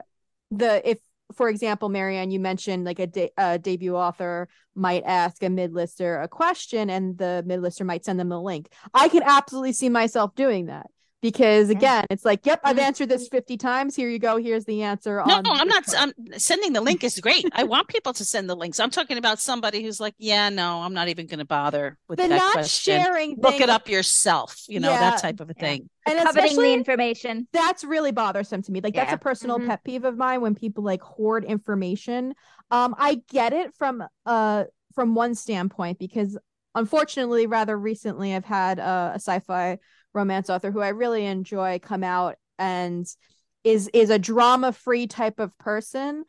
[0.52, 0.58] mm-hmm.
[0.58, 1.00] the if
[1.34, 6.22] for example, Marianne, you mentioned like a, de- a debut author might ask a mid-lister
[6.22, 8.70] a question and the mid-lister might send them a link.
[8.94, 10.88] I can absolutely see myself doing that
[11.22, 13.96] because again, it's like, yep, I've answered this 50 times.
[13.96, 14.38] Here you go.
[14.38, 15.22] Here's the answer.
[15.26, 15.84] No, on I'm not.
[15.98, 17.46] I'm sending the link is great.
[17.52, 18.80] I want people to send the links.
[18.80, 22.20] I'm talking about somebody who's like, yeah, no, I'm not even going to bother with
[22.20, 23.02] the that not question.
[23.02, 24.64] sharing Look thing, it up yourself.
[24.68, 25.00] You know Yeah.
[25.12, 25.62] that type of a Yeah.
[25.62, 25.90] thing.
[26.06, 27.48] and Coveting the especially information.
[27.52, 28.80] that's really bothersome to me.
[28.82, 29.68] Like that's a personal Mhm.
[29.68, 32.34] pet peeve of mine when people like hoard information.
[32.72, 34.64] Um, I get it from uh
[34.96, 36.38] from one standpoint because
[36.76, 39.78] unfortunately, rather recently, I've had uh, a sci-fi
[40.14, 43.08] romance author who I really enjoy come out and
[43.64, 46.26] is is a drama free type of person,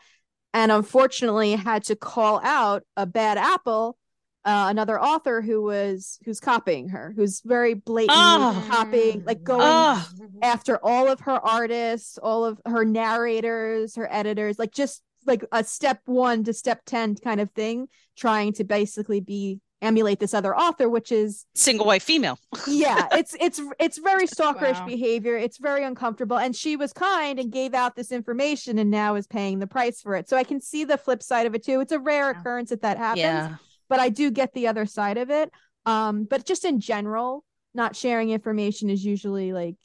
[0.53, 3.97] and unfortunately had to call out a bad apple.
[4.43, 8.55] Uh, another author who was who's copying her, who's very blatantly Oh.
[8.57, 8.67] Ah.
[8.71, 9.45] copying, like mm-hmm.
[9.45, 10.09] going Oh.
[10.43, 15.63] after all of her artists, all of her narrators, her editors, like just like a
[15.63, 20.57] step one to step 10 kind of thing, trying to basically be emulate this other
[20.57, 22.39] author, which is Single white female.
[22.69, 24.87] yeah, it's it's it's very stalkerish Wow.
[24.87, 25.37] behavior.
[25.37, 26.39] It's very uncomfortable.
[26.39, 30.01] And she was kind and gave out this information and now is paying the price
[30.01, 30.29] for it.
[30.29, 31.81] So I can see the flip side of it too.
[31.81, 32.39] It's a rare Yeah.
[32.41, 33.57] occurrence that that happens Yeah.
[33.89, 35.51] but I do get the other side of it.
[35.87, 39.77] Um, but just in general, not sharing information is usually like,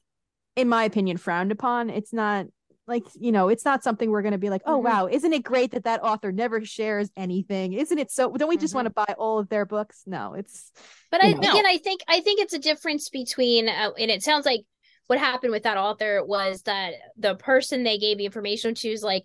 [0.56, 1.90] in my opinion, frowned upon.
[1.90, 2.48] It's not
[2.88, 4.84] like you know, it's not something we're going to be like, oh Mhm.
[4.84, 7.74] wow, isn't it great that that author never shares anything?
[7.74, 8.32] Isn't it so?
[8.32, 8.76] Don't we just Mhm.
[8.76, 10.04] want to buy all of their books?
[10.06, 10.72] No, it's
[11.12, 11.50] But I, know.
[11.50, 14.66] again, I think I think it's a difference between, uh, and it sounds like
[15.08, 19.04] what happened with that author was that the person they gave the information to is
[19.04, 19.24] like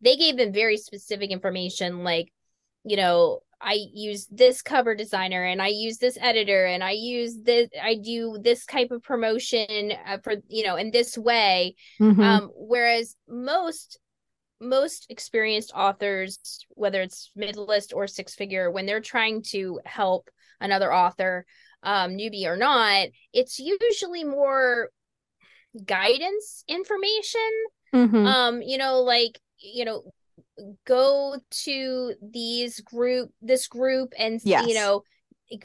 [0.00, 2.32] they gave them very specific information, like
[2.84, 7.36] you know, I use this cover designer and I use this editor and I use
[7.42, 11.74] this, I do this type of promotion uh, for you know in this way.
[12.00, 12.22] Mhm.
[12.22, 13.98] Um, whereas most
[14.60, 16.38] most experienced authors,
[16.70, 20.28] whether it's mid list or six figure, when they're trying to help
[20.60, 21.46] another author,
[21.82, 24.90] um, newbie or not, it's usually more
[25.84, 27.50] guidance information.
[27.94, 28.26] Mhm.
[28.26, 30.12] Um, you know, like, you know,
[30.86, 34.66] go to these group this group and Yes.
[34.66, 35.02] you know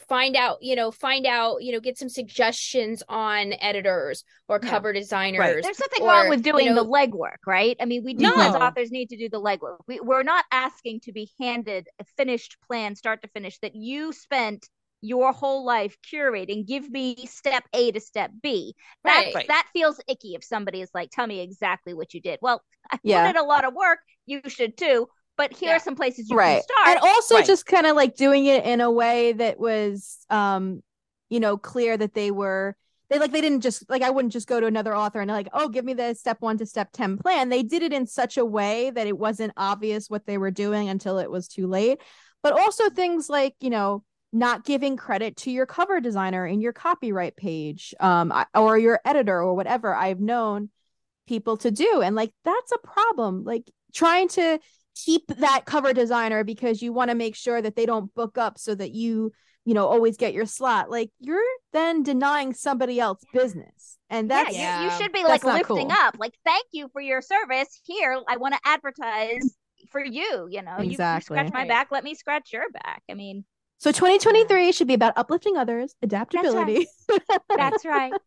[0.07, 4.69] find out you know find out you know get some suggestions on editors or Yeah.
[4.69, 7.77] cover designers There's nothing or, wrong with you doing know- the legwork, right?
[7.79, 8.35] I mean, we do No.
[8.35, 9.77] as authors need to do the legwork.
[9.87, 14.11] We, we're not asking to be handed a finished plan, start to finish, that you
[14.11, 14.67] spent
[15.05, 16.65] your whole life curating.
[16.67, 18.75] Give me step A to step B.
[19.03, 19.47] That Right.
[19.47, 22.97] That feels icky if somebody is like, "Tell me exactly what you did." Well, I
[23.03, 23.23] Yeah.
[23.23, 23.99] put in a lot of work.
[24.25, 25.07] You should too.
[25.37, 25.75] But here Yeah.
[25.75, 26.87] are some places you right can start.
[26.87, 27.45] and also Right.
[27.45, 30.81] just kind of like doing it in a way that was um
[31.29, 32.75] you know clear that they were
[33.09, 35.47] they like they didn't just like i wouldn't just go to another author and like
[35.53, 38.37] oh give me the step one to step 10 plan they did it in such
[38.37, 41.99] a way that it wasn't obvious what they were doing until it was too late
[42.41, 44.03] but also things like you know
[44.35, 49.41] not giving credit to your cover designer in your copyright page um or your editor
[49.41, 50.69] or whatever i've known
[51.27, 54.59] people to do and like that's a problem like trying to
[55.05, 58.57] keep that cover designer because you want to make sure that they don't book up
[58.59, 59.31] so that you
[59.63, 61.41] you know always get your slot like you're
[61.73, 64.83] then denying somebody else business and yeah, that's you, Yeah.
[64.83, 65.91] you should be like lifting cool.
[65.91, 66.17] up.
[66.19, 67.81] Like, thank you for your service.
[67.85, 69.57] Here, I want to advertise
[69.89, 70.47] for you.
[70.49, 73.01] You know, you- you, scratch my back, let me scratch your back.
[73.09, 73.45] I mean,
[73.77, 76.87] so 2023 should be about uplifting others adaptability
[77.55, 78.11] that's right.
[78.13, 78.19] and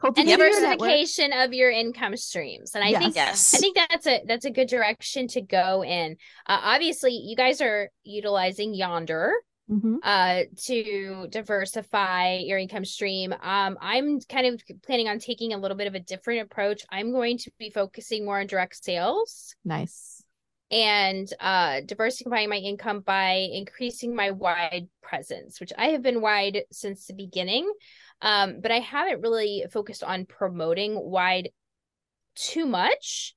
[0.00, 0.88] cultivating your network.
[0.88, 3.02] diversification of your income streams and i Yes.
[3.02, 3.54] think Yes.
[3.54, 6.16] I think that's a that's a good direction to go in.
[6.46, 9.32] Uh, obviously, you guys are utilizing Yonder
[9.70, 9.96] Mhm.
[10.02, 13.32] uh, to diversify your income stream.
[13.32, 16.82] Um, I'm kind of planning on taking a little bit of a different approach.
[16.90, 20.22] I'm going to be focusing more on direct sales nice
[20.70, 26.62] and uh, diversifying my income by increasing my wide presence, which I have been wide
[26.72, 27.70] since the beginning.
[28.22, 31.50] Um, but I haven't really focused on promoting wide
[32.34, 33.34] too much.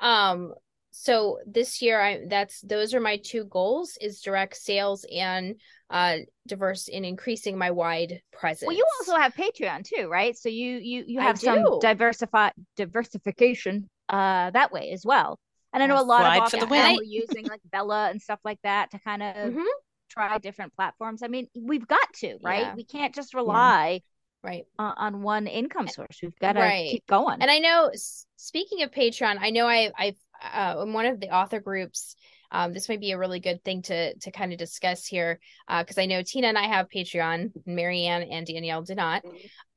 [0.00, 0.52] Um,
[0.90, 5.56] so this year I that's those are my two goals is direct sales and
[5.90, 8.66] uh diverse in increasing my wide presence.
[8.66, 10.34] Well, you also have Patreon too, right?
[10.36, 15.38] So you you you have some diversify diversification uh that way as well.
[15.76, 16.98] And I know a lot of for the authors win.
[16.98, 19.66] are using like Vella and stuff like that to kind of Mhm,
[20.08, 21.22] try different platforms.
[21.22, 22.62] I mean, we've got to, right?
[22.62, 22.74] Yeah.
[22.74, 24.00] We can't just rely
[24.42, 24.64] right.
[24.78, 26.18] on, on one income source.
[26.22, 26.90] We've got to Right.
[26.90, 27.42] keep going.
[27.42, 27.90] And I know
[28.36, 32.16] speaking of Patreon, I know I I've uh in one of the author groups
[32.52, 35.82] um this might be a really good thing to to kind of discuss here uh
[35.82, 39.24] because I know Tina and I have Patreon, and Marianne and Danielle do not.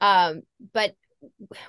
[0.01, 0.41] Um
[0.73, 0.95] but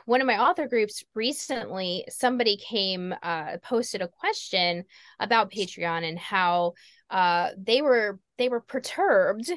[0.04, 4.84] one of my author groups recently somebody came uh posted a question
[5.18, 6.74] about Patreon and how
[7.10, 9.50] uh they were they were perturbed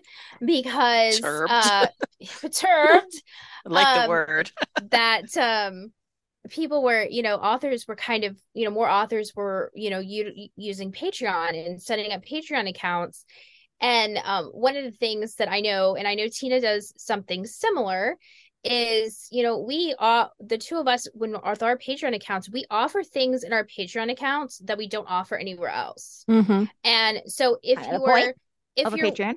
[0.45, 1.47] because Perturbed.
[1.47, 1.87] uh
[2.41, 3.21] perturbed
[3.65, 4.51] like the Um, word.
[4.91, 5.91] that um
[6.49, 9.99] people were you know authors were kind of you know more authors were you know
[9.99, 13.25] u- using patreon and setting up patreon accounts
[13.81, 17.45] and um one of the things that i know and i know tina does something
[17.45, 18.17] similar
[18.63, 22.63] is you know we are the two of us when with our patreon accounts we
[22.69, 26.63] offer things in our patreon accounts that we don't offer anywhere else Mm-hmm.
[26.85, 28.33] and so if Kind you the point are
[28.75, 29.35] if you're Patreon.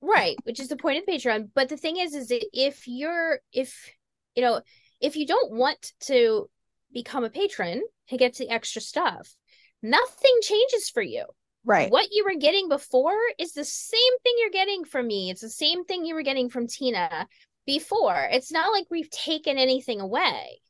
[0.00, 1.50] Right, which is the point of the Patreon.
[1.54, 3.92] But the thing is, is that if you're, if,
[4.34, 4.60] you know,
[5.00, 6.48] if you don't want to
[6.92, 9.34] become a patron to get to the extra stuff,
[9.82, 11.24] nothing changes for you.
[11.64, 11.90] Right.
[11.90, 15.30] What you were getting before is the same thing you're getting from me.
[15.30, 17.26] It's the same thing you were getting from Tina
[17.66, 18.28] before.
[18.30, 20.60] It's not like we've taken anything away.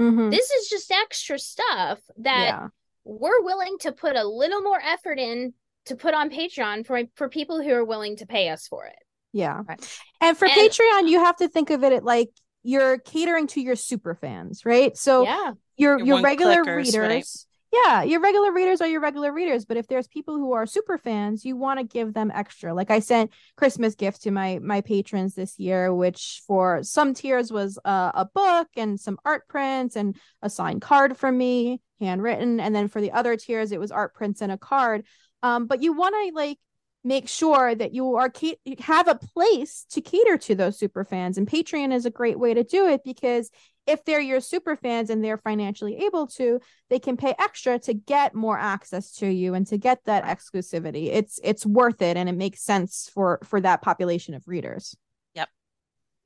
[0.00, 0.30] Mm-hmm.
[0.30, 2.68] This is just extra stuff that yeah.
[3.04, 5.54] we're willing to put a little more effort in
[5.86, 8.96] to put on Patreon for for people who are willing to pay us for it.
[9.32, 9.62] Yeah.
[9.68, 9.98] Right.
[10.20, 12.30] And for And- Patreon, you have to think of it like
[12.62, 14.96] you're catering to your super fans, right?
[14.96, 15.52] So yeah.
[15.76, 17.08] your Your your regular clickers, right?
[17.08, 20.66] readers yeah your regular readers are your regular readers but if there's people who are
[20.66, 22.72] super fans you want to give them extra.
[22.74, 27.52] Like i sent christmas gifts to my my patrons this year which for some tiers
[27.52, 32.60] was uh, a book and some art prints and a signed card from me handwritten.
[32.60, 35.04] And then for the other tiers it was art prints and a card.
[35.42, 36.58] Um but you want to like
[37.04, 38.32] make sure that you are
[38.78, 41.36] have a place to cater to those super fans.
[41.36, 43.50] And patreon is a great way to do it because
[43.86, 47.94] if they're your super fans and they're financially able to they can pay extra to
[47.94, 52.28] get more access to you and to get that exclusivity it's it's worth it and
[52.28, 54.96] it makes sense for for that population of readers
[55.34, 55.48] Yep.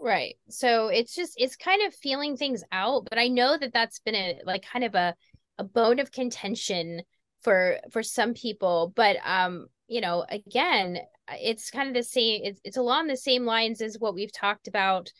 [0.00, 0.36] Right.
[0.48, 4.14] So it's just it's kind of feeling things out, but I know that that's been
[4.14, 5.14] a like kind of a
[5.58, 7.02] a bone of contention
[7.42, 10.98] for for some people, but um you know, again,
[11.30, 14.68] it's kind of the same it's it's along the same lines as what we've talked
[14.68, 15.10] about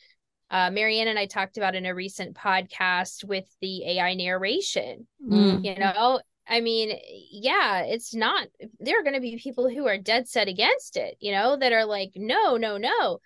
[0.50, 5.06] uh Marianne and I talked about in a recent podcast with the AI narration.
[5.24, 5.64] Mm.
[5.64, 6.98] You know, I mean,
[7.30, 8.48] yeah, it's not
[8.80, 11.72] there are going to be people who are dead set against it, you know, that
[11.72, 13.18] are like no, no, no.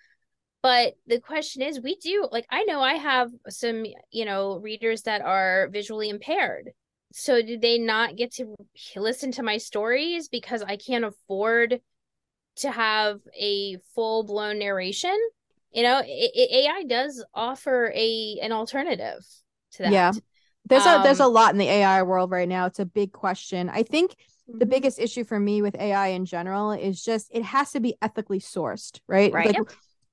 [0.61, 5.03] But the question is, we do like I know I have some, you know, readers
[5.03, 6.71] that are visually impaired.
[7.13, 8.55] So do they not get to
[8.95, 11.79] listen to my stories because I can't afford
[12.57, 15.17] to have a full blown narration?
[15.73, 19.25] You know, a- a- AI does offer a an alternative
[19.73, 19.91] to that.
[19.91, 20.11] Yeah.
[20.65, 23.11] there's a there's a Um, lot in the ai world right now it's a big
[23.11, 24.15] question i think
[24.47, 24.69] the Mhm.
[24.69, 28.39] biggest issue for me with ai in general is just it has to be ethically
[28.39, 29.47] sourced right Right.
[29.47, 29.71] like Yep.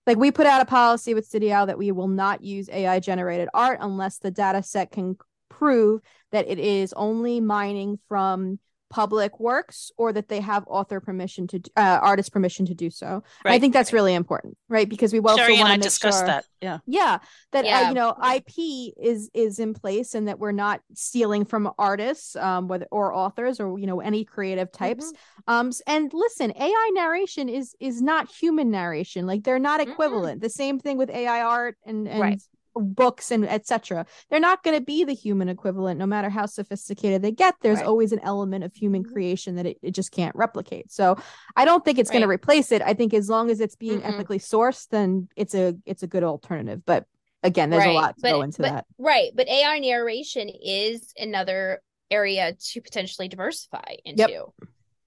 [0.09, 2.99] like we put out a policy with City Owl that we will not use AI
[2.99, 5.17] generated art unless the data set can
[5.51, 6.01] prove
[6.33, 8.59] that it is only mining from
[8.91, 13.23] public works or that they have author permission to uh, artist permission to do so.
[13.45, 14.89] And I think that's really important, right?
[14.89, 16.45] Because we also Sherry and want I to make discussed sure that.
[16.61, 16.79] Yeah.
[16.87, 17.19] yeah
[17.53, 18.51] that uh, you know ip
[19.01, 23.61] is is in place and that we're not stealing from artists um whether or authors
[23.61, 25.11] or you know any creative types
[25.49, 30.51] um and listen ai narration is is not human narration like they're not equivalent the
[30.51, 32.43] same thing with ai art and and Right.
[32.75, 37.23] Books and etc they're not going to be the human equivalent no matter how sophisticated
[37.23, 37.55] they get.
[37.61, 37.87] There's Right.
[37.87, 39.13] always an element of human Mhm.
[39.13, 40.91] creation that it, it just can't replicate.
[40.93, 41.17] So
[41.57, 42.83] i don't think it's going to replace it.
[42.83, 44.09] I think as long as it's being Mm-mm.
[44.15, 46.83] ethically sourced then it's a it's a good alternative.
[46.87, 47.07] But
[47.43, 48.87] again there's a lot to but- go into but- that.
[48.99, 54.53] Right, but AI narration is another area to potentially diversify into.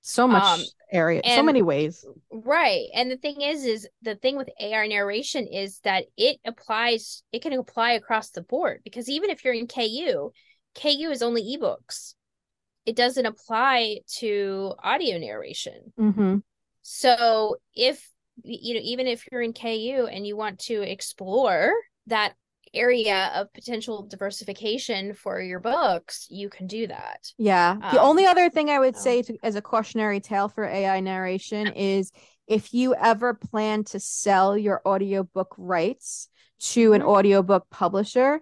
[0.04, 2.88] So much Um, area so many ways Right.
[2.95, 7.41] And the thing is is the thing with ar narration is that it applies it
[7.41, 10.32] can apply across the board because even if you're in KU,
[10.76, 12.16] KU is only ebooks.
[12.86, 15.93] It doesn't apply to audio narration.
[15.97, 16.38] hmm
[16.82, 18.10] So if
[18.43, 21.72] you know even if you're in KU and you want to explore
[22.08, 22.34] that
[22.74, 27.32] area of potential diversification for your books, you can do that.
[27.38, 27.76] Yeah.
[27.91, 30.65] The Um, only other thing I would so- say to, as a cautionary tale for
[30.65, 32.11] AI narration is
[32.47, 36.28] if you ever plan to sell your audiobook rights
[36.59, 37.07] to an Mhm.
[37.07, 38.41] audiobook publisher,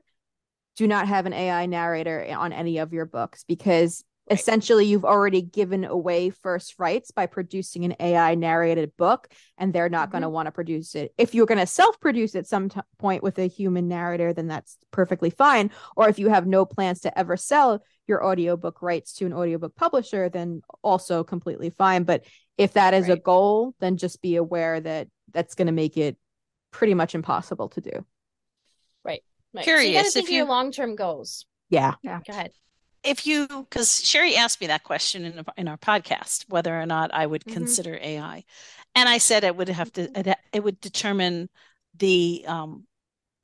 [0.77, 4.39] do not have an AI narrator on any of your books because Right.
[4.39, 9.89] essentially you've already given away first rights by producing an AI narrated book and they're
[9.89, 10.35] not going to mm-hmm.
[10.35, 11.13] want to produce it.
[11.17, 14.47] If you're going to self produce at some t- point with a human narrator, then
[14.47, 15.71] that's perfectly fine.
[15.95, 19.75] Or if you have no plans to ever sell your audiobook rights to an audiobook
[19.75, 22.03] publisher, then also completely fine.
[22.03, 22.25] But
[22.57, 26.17] if that is a goal, then just be aware that that's going to make it
[26.71, 28.05] pretty much impossible to do.
[29.03, 29.23] Right.
[29.55, 31.45] So you got to Curious, think if of your you- long term goals.
[31.69, 31.95] Yeah.
[32.03, 32.51] Go ahead.
[33.03, 37.13] If you because Sherry asked me that question in in our podcast whether or not
[37.13, 37.47] I would Mhm.
[37.47, 38.43] consider AI,
[38.95, 40.09] and I said it would have to
[40.53, 41.49] it, would determine
[41.97, 42.85] the um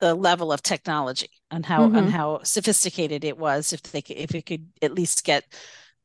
[0.00, 2.10] the level of technology and how and Mhm.
[2.10, 5.44] how sophisticated it was if they could, if it could at least get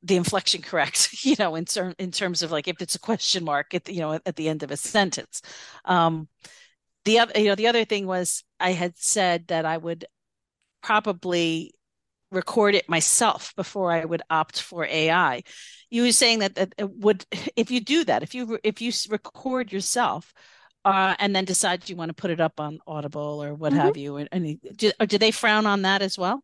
[0.04, 3.44] the inflection correct you know in term in terms of like if it's a question
[3.44, 5.42] mark at the, you know at the end of a sentence
[5.86, 6.28] um
[7.06, 10.06] the other you know the other thing was I had said that I would
[10.82, 11.74] probably
[12.34, 15.44] record it myself before I would opt for AI.
[15.90, 17.26] You were saying that that it would
[17.56, 20.34] if you do that, if you if you record yourself
[20.86, 23.78] uh, and then decide you want to put it up on Audible or what Mhm.
[23.78, 26.44] have you, and, and do they frown on that as well?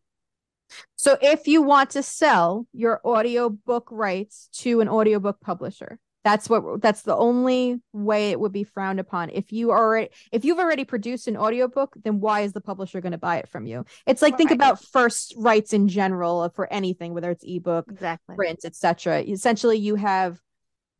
[0.96, 6.82] So if you want to sell your audiobook rights to an audiobook publisher, that's what
[6.82, 9.30] that's the only way it would be frowned upon.
[9.30, 13.12] If you are if you've already produced an audiobook, then why is the publisher going
[13.12, 13.84] to buy it from you?
[14.06, 18.36] It's like think about first rights in general for anything, whether it's ebook, Exactly.
[18.36, 19.20] print, etc.
[19.22, 20.38] Essentially, you have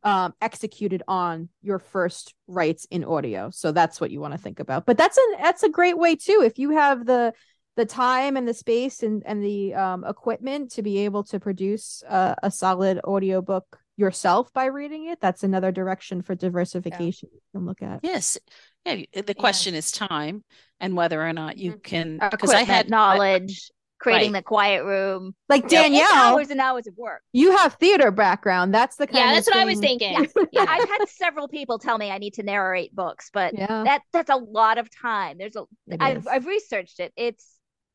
[0.03, 3.51] um executed on your first rights in audio.
[3.51, 4.87] So that's what you want to think about.
[4.87, 6.43] But that's a that's a great way too.
[6.45, 7.35] If you have the
[7.77, 12.03] the time and the space and and the um equipment to be able to produce
[12.09, 17.67] a, a solid audiobook yourself by reading it, that's another direction for diversification you can
[17.67, 18.01] look at.
[18.03, 18.39] Yes.
[18.85, 20.43] Yeah, the question is time
[20.81, 21.83] and whether or not you Mhm.
[21.83, 24.39] can because Equipment, I had knowledge, creating Right.
[24.41, 25.35] the quiet room.
[25.51, 27.23] Like You know, Danielle, hours and hours of work.
[27.33, 28.75] you have theater background.
[28.75, 30.27] That's the kind Yeah, of that's what I was thinking.
[30.53, 30.65] Yeah.
[30.67, 33.85] I've had several people tell me I need to narrate books, but Yeah.
[33.85, 35.37] that that's a lot of time.
[35.39, 36.27] There's a It I've is.
[36.27, 37.13] I've researched it.
[37.17, 37.47] It's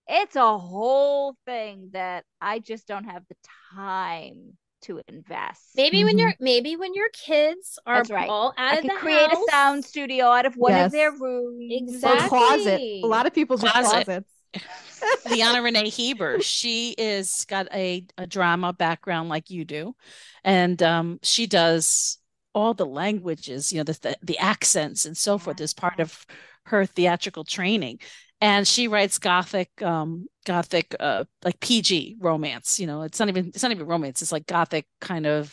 [0.08, 3.36] it's a whole thing that I just don't have the
[3.74, 4.56] time
[4.86, 5.62] to invest.
[5.76, 6.20] Maybe when Mhm.
[6.20, 8.30] your maybe when your kids are That's right.
[8.30, 9.44] all out I of can the create house.
[9.48, 10.88] a sound studio out of one Yes.
[10.88, 11.72] of their rooms.
[11.72, 12.28] Or Exactly.
[12.30, 12.82] closet.
[12.82, 14.06] A lot of people's are Closet.
[14.06, 14.32] closets.
[15.30, 16.42] Leanna Renee Hieber.
[16.42, 19.96] She is got a, a drama background like you do,
[20.44, 22.18] and um, she does
[22.54, 25.66] all the languages, you know, the the, the accents and so forth Yeah.
[25.66, 26.26] as part of
[26.68, 28.00] her theatrical training.
[28.46, 32.80] And she writes gothic, um, gothic, uh, like PG romance.
[32.80, 34.22] You know, it's not even it's not even romance.
[34.22, 35.52] It's like gothic kind of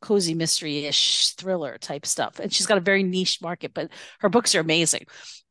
[0.00, 2.38] cozy mystery-ish thriller type stuff.
[2.38, 5.04] And she's got a very niche market, but her books are amazing.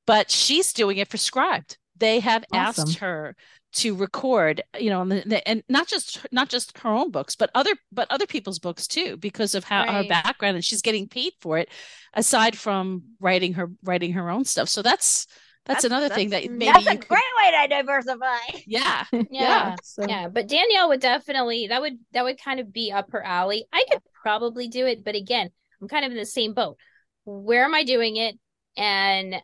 [0.07, 1.77] But she's doing it for Scribd.
[1.97, 2.89] They have Awesome.
[2.89, 3.35] asked her
[3.73, 5.03] to record, you know,
[5.45, 9.17] and, not just not just her own books, but other but other people's books too,
[9.17, 11.69] because of how her background, and she's getting paid for it,
[12.15, 14.67] aside from writing her writing her own stuff.
[14.67, 15.27] So that's
[15.65, 18.37] that's, That's- another thing mm, that maybe That's you a could, great way to diversify.
[18.67, 19.75] yeah, Yeah.
[19.83, 23.23] So- Yeah, but Danielle would definitely that would that would kind of be up her
[23.23, 23.65] alley.
[23.71, 25.49] I could probably do it, but again,
[25.81, 26.77] I'm kind of in the same boat.
[27.25, 28.35] Where am I doing it?
[28.77, 29.35] And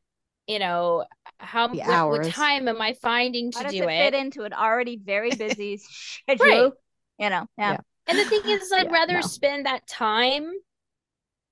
[0.48, 1.04] you know,
[1.40, 4.12] how The what, what time am I finding to How does do it it?
[4.12, 6.46] fit into an already very busy schedule?
[6.46, 6.72] Right.
[7.20, 7.72] You know, yeah.
[7.74, 7.78] Yeah.
[8.08, 9.22] And the thing is, I'd Yeah, rather no.
[9.22, 10.50] spend that time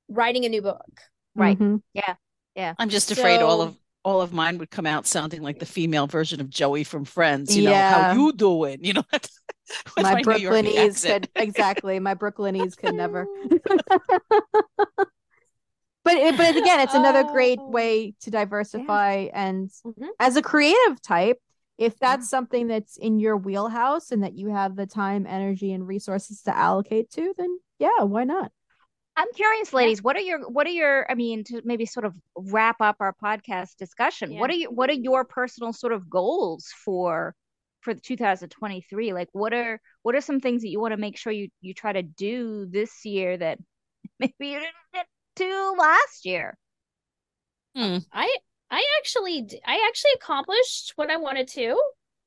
[0.07, 0.85] writing a new book.
[1.35, 1.57] Right.
[1.59, 1.81] Mhm.
[1.93, 2.15] Yeah.
[2.55, 2.73] Yeah.
[2.79, 6.05] I'm just afraid all of all of mine would come out sounding like the female
[6.07, 7.57] version of Joey from Friends.
[7.57, 8.83] You know, how you doing?
[8.85, 9.03] You know,
[9.97, 11.99] my York Brooklynese could exactly.
[11.99, 13.27] My Brooklynese could never.
[16.05, 17.71] but it, but again, it's another great Oh.
[17.71, 19.27] way to diversify.
[19.33, 20.09] And Mhm.
[20.19, 21.39] as a creative type,
[21.79, 25.87] if that's something that's in your wheelhouse and that you have the time, energy, and
[25.87, 28.51] resources to allocate to, then yeah, why not?
[29.17, 32.13] I'm curious, ladies, what are your what are your I mean to maybe sort of
[32.35, 34.37] wrap up our podcast discussion.
[34.37, 37.33] What are you what are your personal sort of goals for
[37.81, 39.13] for 2023?
[39.13, 41.73] Like what are what are some things that you want to make sure you you
[41.73, 43.57] try to do this year that
[44.19, 45.07] maybe you didn't get
[45.37, 46.57] to last year?
[47.75, 47.97] Hmm.
[48.11, 48.35] I
[48.71, 51.79] I actually I actually accomplished what I wanted to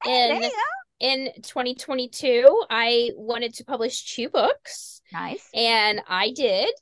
[0.04, 0.56] Hey, in there you go.
[1.00, 2.64] in 2022.
[2.70, 5.48] I wanted to publish two books, Nice.
[5.54, 6.72] and I did.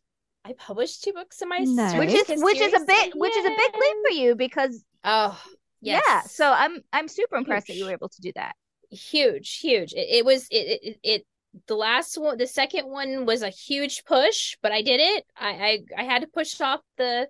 [0.45, 1.99] I published two books in my Nice.
[1.99, 4.85] Which is which is a series, big which is a big leap for you because
[5.05, 5.41] Oh
[5.81, 6.03] Yes.
[6.07, 6.21] Yeah.
[6.23, 7.77] So I'm I'm super impressed huge.
[7.77, 8.55] that you were able to do that.
[8.91, 9.93] Huge, huge.
[9.93, 11.27] It, it was it, it it
[11.67, 15.25] the last one the second one was a huge push, but I did it.
[15.37, 17.29] I I, I had to push off the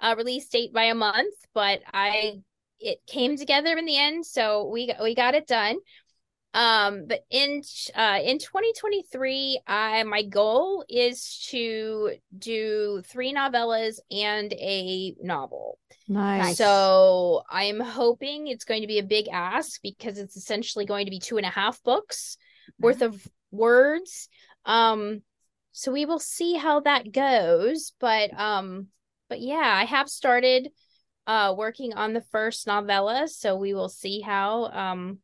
[0.00, 2.40] uh, release date by a month, but I
[2.80, 5.76] it came together in the end, so we we got it done.
[6.54, 7.62] Um, but in
[7.96, 15.80] uh in 2023, I my goal is to do three novellas and a novel.
[16.06, 16.56] Nice.
[16.56, 21.10] So I'm hoping it's going to be a big ask because it's essentially going to
[21.10, 22.36] be two and a half books
[22.78, 24.28] worth of words.
[24.64, 25.22] Um,
[25.72, 27.92] so we will see how that goes.
[27.98, 28.88] But um,
[29.28, 30.68] but yeah, I have started
[31.26, 35.18] uh working on the first novella, so we will see how um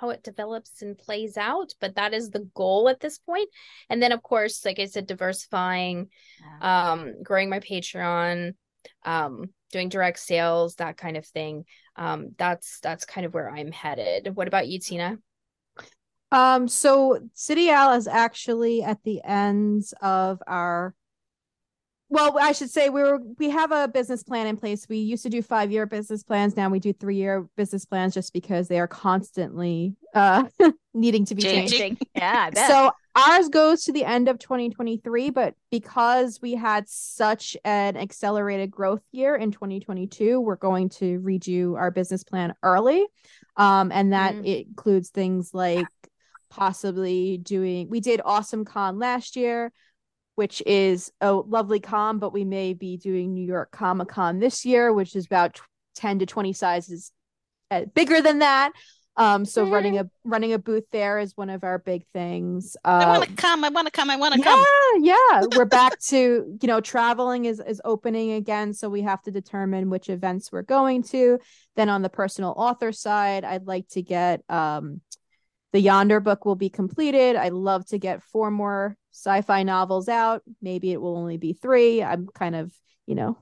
[0.00, 3.48] how it develops and plays out but that is the goal at this point.
[3.90, 6.08] And then of course like i said diversifying
[6.60, 8.54] um growing my patreon
[9.04, 11.64] um doing direct sales that kind of thing.
[11.96, 14.34] Um that's that's kind of where i'm headed.
[14.34, 15.18] What about you tina?
[16.30, 20.94] Um so City Owl is actually at the ends of our
[22.08, 24.88] well i should say we were we have a business plan in place.
[24.88, 26.56] We used to do five year business plans.
[26.56, 30.44] Now we do three year business plans just because they are constantly uh
[30.94, 32.06] needing to be changing, changing.
[32.14, 37.96] yeah so ours goes to the end of 2023 but because we had such an
[37.96, 43.06] accelerated growth year in 2022 we're going to redo our business plan early.
[43.56, 44.66] Um and that mm.
[44.66, 45.86] includes things like
[46.50, 49.70] possibly doing we did awesome con last year
[50.38, 54.64] which is a lovely con, but we may be doing New York Comic Con this
[54.64, 55.58] year, which is about
[55.96, 57.10] 10 to 20 sizes
[57.72, 58.70] uh, bigger than that.
[59.16, 59.72] Um, so mm.
[59.72, 62.76] running a running a booth there is one of our big things.
[62.84, 63.64] Uh, I want to come.
[63.64, 64.10] I want to come.
[64.10, 64.64] I want to yeah, come.
[65.00, 69.32] Yeah, we're back to you know traveling is is opening again, so we have to
[69.32, 71.40] determine which events we're going to.
[71.74, 75.00] Then on the personal author side, I'd like to get um,
[75.72, 77.34] the Yonder book will be completed.
[77.34, 80.42] I'd love to get four more sci-fi novels out.
[80.62, 82.02] Maybe it will only be three.
[82.02, 82.72] I'm kind of,
[83.06, 83.38] you know,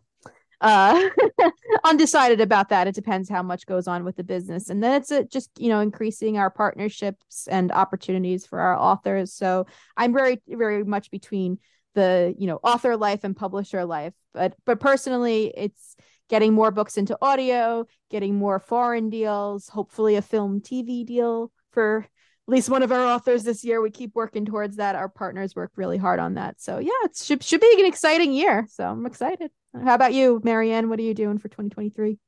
[0.62, 1.10] uh
[1.84, 2.86] undecided about that.
[2.86, 4.70] It depends how much goes on with the business.
[4.70, 9.34] And then it's a, just, you know, increasing our partnerships and opportunities for our authors.
[9.34, 9.66] So
[9.96, 11.58] I'm very, very much between
[11.94, 14.14] the, you know, author life and publisher life.
[14.32, 15.94] But but personally, it's
[16.28, 22.06] getting more books into audio, getting more foreign deals, hopefully a film TV deal for
[22.48, 23.80] at least one of our authors this year.
[23.80, 24.94] We keep working towards that.
[24.94, 26.60] Our partners work really hard on that.
[26.60, 28.66] So yeah, it should should be an exciting year.
[28.70, 29.50] So I'm excited.
[29.84, 30.88] How about you, Marianne?
[30.88, 32.18] What are you doing for 2023?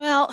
[0.00, 0.28] Well,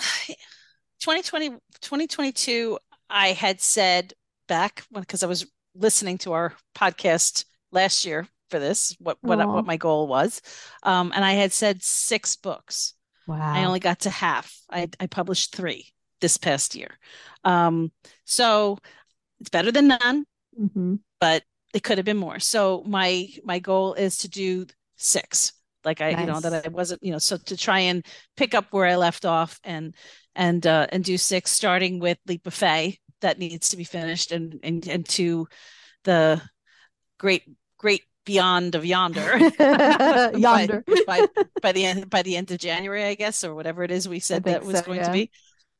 [1.00, 2.78] 2020 2022
[3.08, 4.14] I had said
[4.48, 9.38] back when because I was listening to our podcast last year for this what what
[9.46, 10.42] what my goal was.
[10.82, 12.94] Um and I had said 6 books.
[13.28, 13.38] Wow.
[13.40, 14.52] I only got to half.
[14.68, 15.86] I I published 3
[16.20, 16.98] this past year.
[17.44, 17.92] Um,
[18.24, 18.78] so
[19.40, 20.24] it's better than none,
[20.58, 20.96] mm-hmm.
[21.20, 21.42] but
[21.74, 22.38] it could have been more.
[22.38, 24.66] So my my goal is to do
[24.96, 25.52] six.
[25.84, 26.20] Like I, nice.
[26.20, 28.04] you know, that I wasn't, you know, so to try and
[28.36, 29.94] pick up where I left off and
[30.34, 32.54] and uh and do six, starting with Leap of
[33.20, 35.48] that needs to be finished and and and to
[36.04, 36.40] the
[37.18, 37.42] great
[37.78, 39.38] great beyond of yonder
[40.38, 43.82] yonder by, by, by, the end by the end of january i guess or whatever
[43.82, 45.06] it is we said that was so, going yeah.
[45.06, 45.30] to be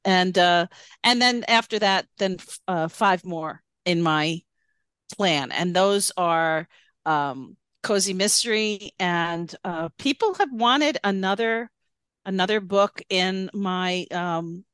[0.05, 0.67] and uh
[1.03, 2.37] and then after that then
[2.67, 4.41] uh five more in my
[5.17, 6.69] plan and those are
[7.07, 11.71] um cozy mystery and uh people have wanted another
[12.25, 14.65] another book in my um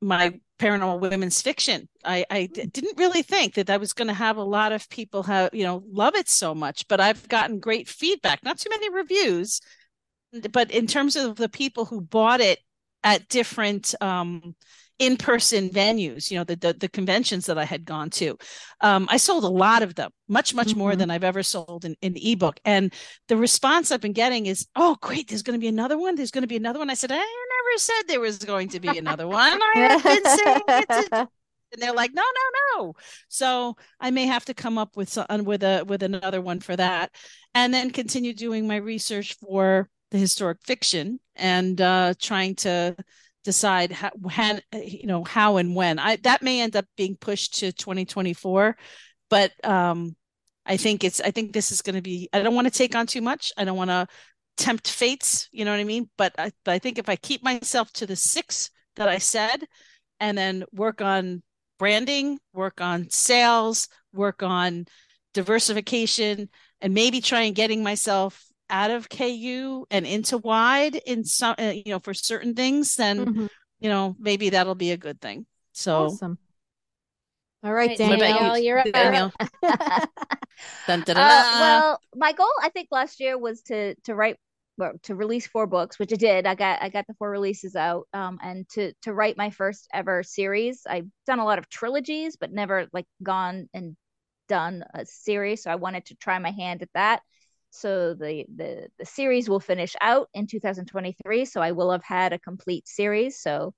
[0.00, 1.88] my paranormal women's fiction.
[2.04, 5.22] I, I didn't really think that I was going to have a lot of people
[5.24, 8.44] have you know love it so much, but I've gotten great feedback.
[8.44, 9.60] Not too many reviews,
[10.52, 12.60] but in terms of the people who bought it
[13.02, 14.54] at different um,
[15.00, 18.36] in-person venues you know the, the, the conventions that i had gone to.
[18.82, 20.78] Um, i sold a lot of them much much mm-hmm.
[20.78, 22.60] more than i've ever sold in, in ebook.
[22.64, 22.92] And
[23.26, 26.30] the response i've been getting is oh great there's going to be another one there's
[26.30, 26.90] going to be another one.
[26.90, 29.58] I said i never said there was going to be another one.
[29.74, 31.28] I have been saying it's a...
[31.72, 32.94] and they're like no no no.
[33.28, 36.76] So i may have to come up with some with a with another one for
[36.76, 37.10] that
[37.54, 42.96] and then continue doing my research for the historic fiction and uh, trying to
[43.44, 45.98] decide how when you know how and when.
[45.98, 48.76] I that may end up being pushed to 2024
[49.30, 50.14] but um
[50.66, 52.94] i think it's i think this is going to be i don't want to take
[52.94, 53.52] on too much.
[53.56, 54.06] I don't want to
[54.56, 56.10] tempt fates you know what i mean?
[56.18, 59.64] But I, but I think if i keep myself to the six that i said
[60.18, 61.42] and then work on
[61.78, 64.84] branding work on sales work on
[65.32, 66.50] diversification
[66.82, 71.72] and maybe try and getting myself out of KU and into wide in some, uh,
[71.74, 73.48] you know, for certain things, then Mhm.
[73.80, 75.46] you know maybe that'll be a good thing.
[75.72, 76.38] So Awesome.
[77.62, 78.36] All right, Right, What about Danielle.
[78.36, 78.88] Danielle, you're up.
[78.92, 79.32] Danielle,
[80.86, 84.36] dun, dun, dun, Uh, well, my goal I think last year was to to write
[84.78, 86.46] well, to release four books, which I did.
[86.46, 89.88] I got I got the four releases out, um, and to to write my first
[89.92, 90.82] ever series.
[90.88, 93.96] I've done a lot of trilogies, but never like gone and
[94.48, 95.62] done a series.
[95.64, 97.22] So I wanted to try my hand at that.
[97.70, 101.44] So the the the series will finish out in 2023.
[101.44, 103.40] So I will have had a complete series.
[103.40, 103.74] So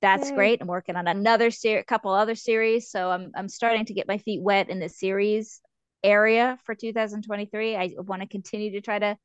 [0.00, 0.34] that's Yay.
[0.34, 0.60] great.
[0.60, 2.90] I'm working on another series, couple other series.
[2.90, 5.60] So I'm I'm starting to get my feet wet in the series
[6.02, 7.76] area for 2023.
[7.76, 9.16] I want to continue to try to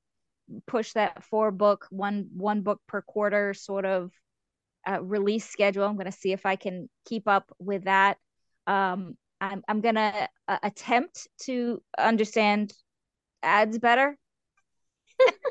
[0.66, 4.12] push that four book, one one book per quarter sort of
[4.88, 5.84] uh, release schedule.
[5.84, 8.18] I'm going to see if I can keep up with that.
[8.66, 12.74] Um, I'm I'm going to uh, attempt to understand
[13.44, 14.18] ads better.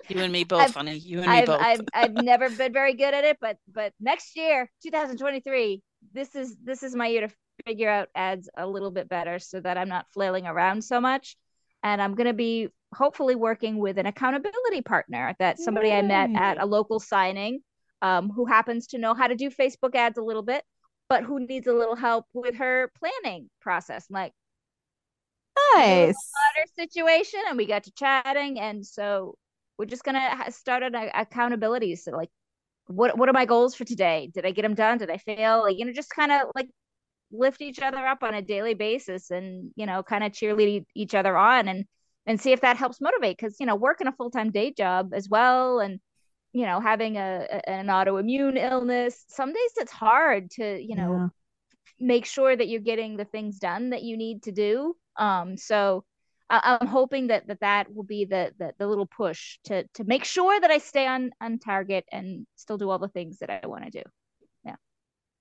[0.08, 0.96] you and me both, I've- honey.
[0.96, 1.60] You and me I've, both.
[1.60, 5.82] I've I've never been very good at it, but but next year, 2023,
[6.12, 7.34] this is this is my year to
[7.66, 11.36] figure out ads a little bit better so that I'm not flailing around so much.
[11.82, 16.60] And I'm gonna be hopefully working with an accountability partner that somebody I met at
[16.60, 17.60] a local signing,
[18.00, 20.64] um, who happens to know how to do Facebook ads a little bit,
[21.08, 24.06] but who needs a little help with her planning process.
[24.08, 24.32] I'm like
[25.74, 26.30] Nice.
[26.58, 29.36] our situation and we got to chatting and so
[29.78, 32.30] we're just gonna start an accountability so like
[32.86, 35.62] what what are my goals for today did i get them done did i fail
[35.62, 36.68] like you know just kind of like
[37.30, 41.14] lift each other up on a daily basis and you know kind of cheerlead each
[41.14, 41.84] other on and
[42.26, 45.28] and see if that helps motivate because you know working a full-time day job as
[45.28, 46.00] well and
[46.52, 51.12] you know having a, a an autoimmune illness some days it's hard to you know
[51.12, 51.28] Yeah.
[52.00, 54.96] make sure that you're getting the things done that you need to do.
[55.18, 56.04] Um, so
[56.50, 60.04] I- I'm hoping that that that will be the, the the little push to to
[60.04, 63.50] make sure that I stay on on target and still do all the things that
[63.50, 64.02] I want to do.
[64.64, 64.76] Yeah.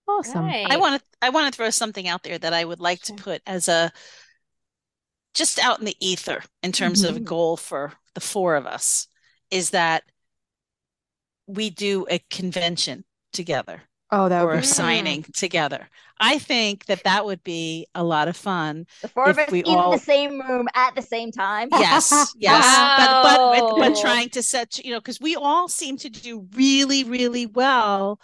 [0.08, 0.46] Awesome.
[0.46, 0.68] Right.
[0.70, 3.16] I want to I want to throw something out there that I would like Sure.
[3.16, 3.92] to put as a
[5.34, 7.26] just out in the ether in terms of a Mhm.
[7.26, 9.08] goal for the four of us
[9.52, 10.04] is that
[11.46, 14.74] we do a convention together Oh, that or would a be Mm.
[14.74, 15.90] signing together.
[16.20, 18.86] I think that that would be a lot of fun.
[19.02, 21.70] The four of If us we in all- the same room at the same time.
[21.72, 22.66] Yes, yes.
[22.98, 27.04] But but but trying to set, you know, because we all seem to do really,
[27.04, 28.20] really well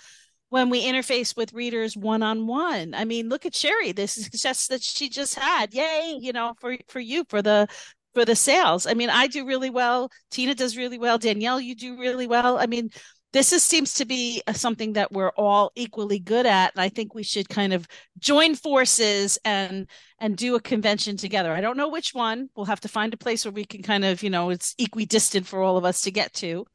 [0.50, 2.94] when we interface with readers one on one.
[2.94, 3.92] I mean, look at Sherry.
[3.92, 5.74] This is success that she just had.
[5.74, 7.68] Yay, you know, for for you for the
[8.16, 8.88] for the sales.
[8.88, 10.10] I mean, I do really well.
[10.32, 11.18] Tina does really well.
[11.18, 12.58] Danielle, you do really well.
[12.58, 12.90] I mean,
[13.34, 17.16] this is, seems to be something that we're all equally good at, and I think
[17.16, 17.88] we should kind of
[18.20, 19.88] join forces and
[20.20, 21.52] and do a convention together.
[21.52, 22.50] I don't know which one.
[22.56, 25.46] We'll have to find a place where we can kind of, you know, it's equidistant
[25.46, 26.66] for all of us to get to,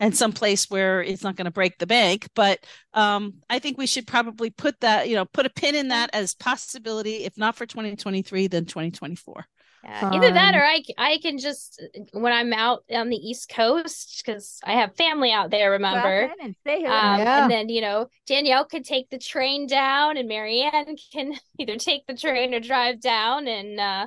[0.00, 2.28] and some place where it's not going to break the bank.
[2.34, 5.88] But um, I think we should probably put that, you know, put a pin in
[5.88, 7.24] that as possibility.
[7.24, 9.46] If not for 2023, then 2024.
[9.84, 10.60] Yeah, either that Fun.
[10.60, 10.64] or
[10.98, 15.50] I can just when I'm out on the East Coast because I have family out
[15.50, 15.70] there.
[15.72, 16.96] Remember, and say hello.
[16.96, 17.42] um, Yeah.
[17.42, 22.06] and then you know Danielle could take the train down, and Marianne can either take
[22.06, 24.06] the train or drive down, and uh,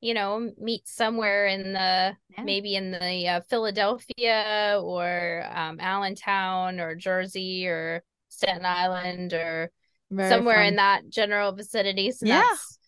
[0.00, 2.42] you know meet somewhere in the Yeah.
[2.44, 9.70] maybe in the uh, Philadelphia or um, Allentown or Jersey or Staten Island or
[10.10, 10.66] Very somewhere fun.
[10.68, 12.10] in that general vicinity.
[12.12, 12.40] So Yeah.
[12.40, 12.78] that's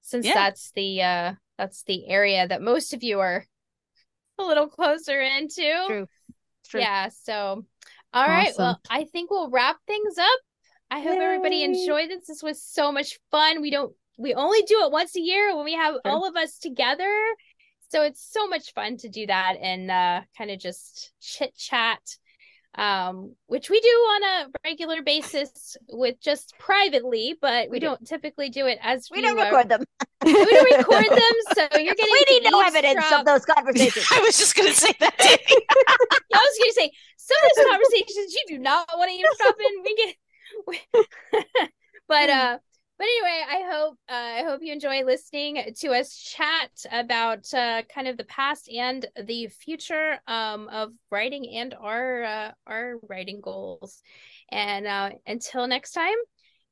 [0.00, 0.34] since Yeah.
[0.34, 3.44] that's the uh that's the area that most of you are
[4.38, 5.84] a little closer into.
[5.86, 6.08] True.
[6.68, 6.80] True.
[6.80, 7.64] Yeah, so
[8.12, 8.48] all right.
[8.48, 8.64] Awesome.
[8.64, 10.40] Well, I think we'll wrap things up.
[10.90, 12.26] I hope everybody enjoyed this.
[12.26, 13.60] This was so much fun.
[13.60, 16.12] We don't we only do it once a year when we have True.
[16.12, 17.12] all of us together.
[17.90, 22.00] So it's so much fun to do that and uh kind of just chit chat
[22.76, 27.86] um which we do on a regular basis with just privately, but we, We do.
[27.86, 29.84] don't typically do it as We don't uh, record them.
[30.24, 33.20] we don't record them, so you're getting We to need no evidence eavesdrop.
[33.20, 34.06] of those conversations.
[34.12, 35.14] I was just going to say that.
[35.20, 35.36] I
[36.32, 39.82] was gonna say some of those conversations you do not want to eavesdrop in.
[39.84, 41.70] We get,
[42.08, 42.58] but uh,
[42.98, 47.82] but anyway, I hope uh, I hope you enjoy listening to us chat about uh,
[47.92, 53.40] kind of the past and the future um of writing and our uh, our writing
[53.40, 54.00] goals.
[54.50, 56.14] And uh, until next time,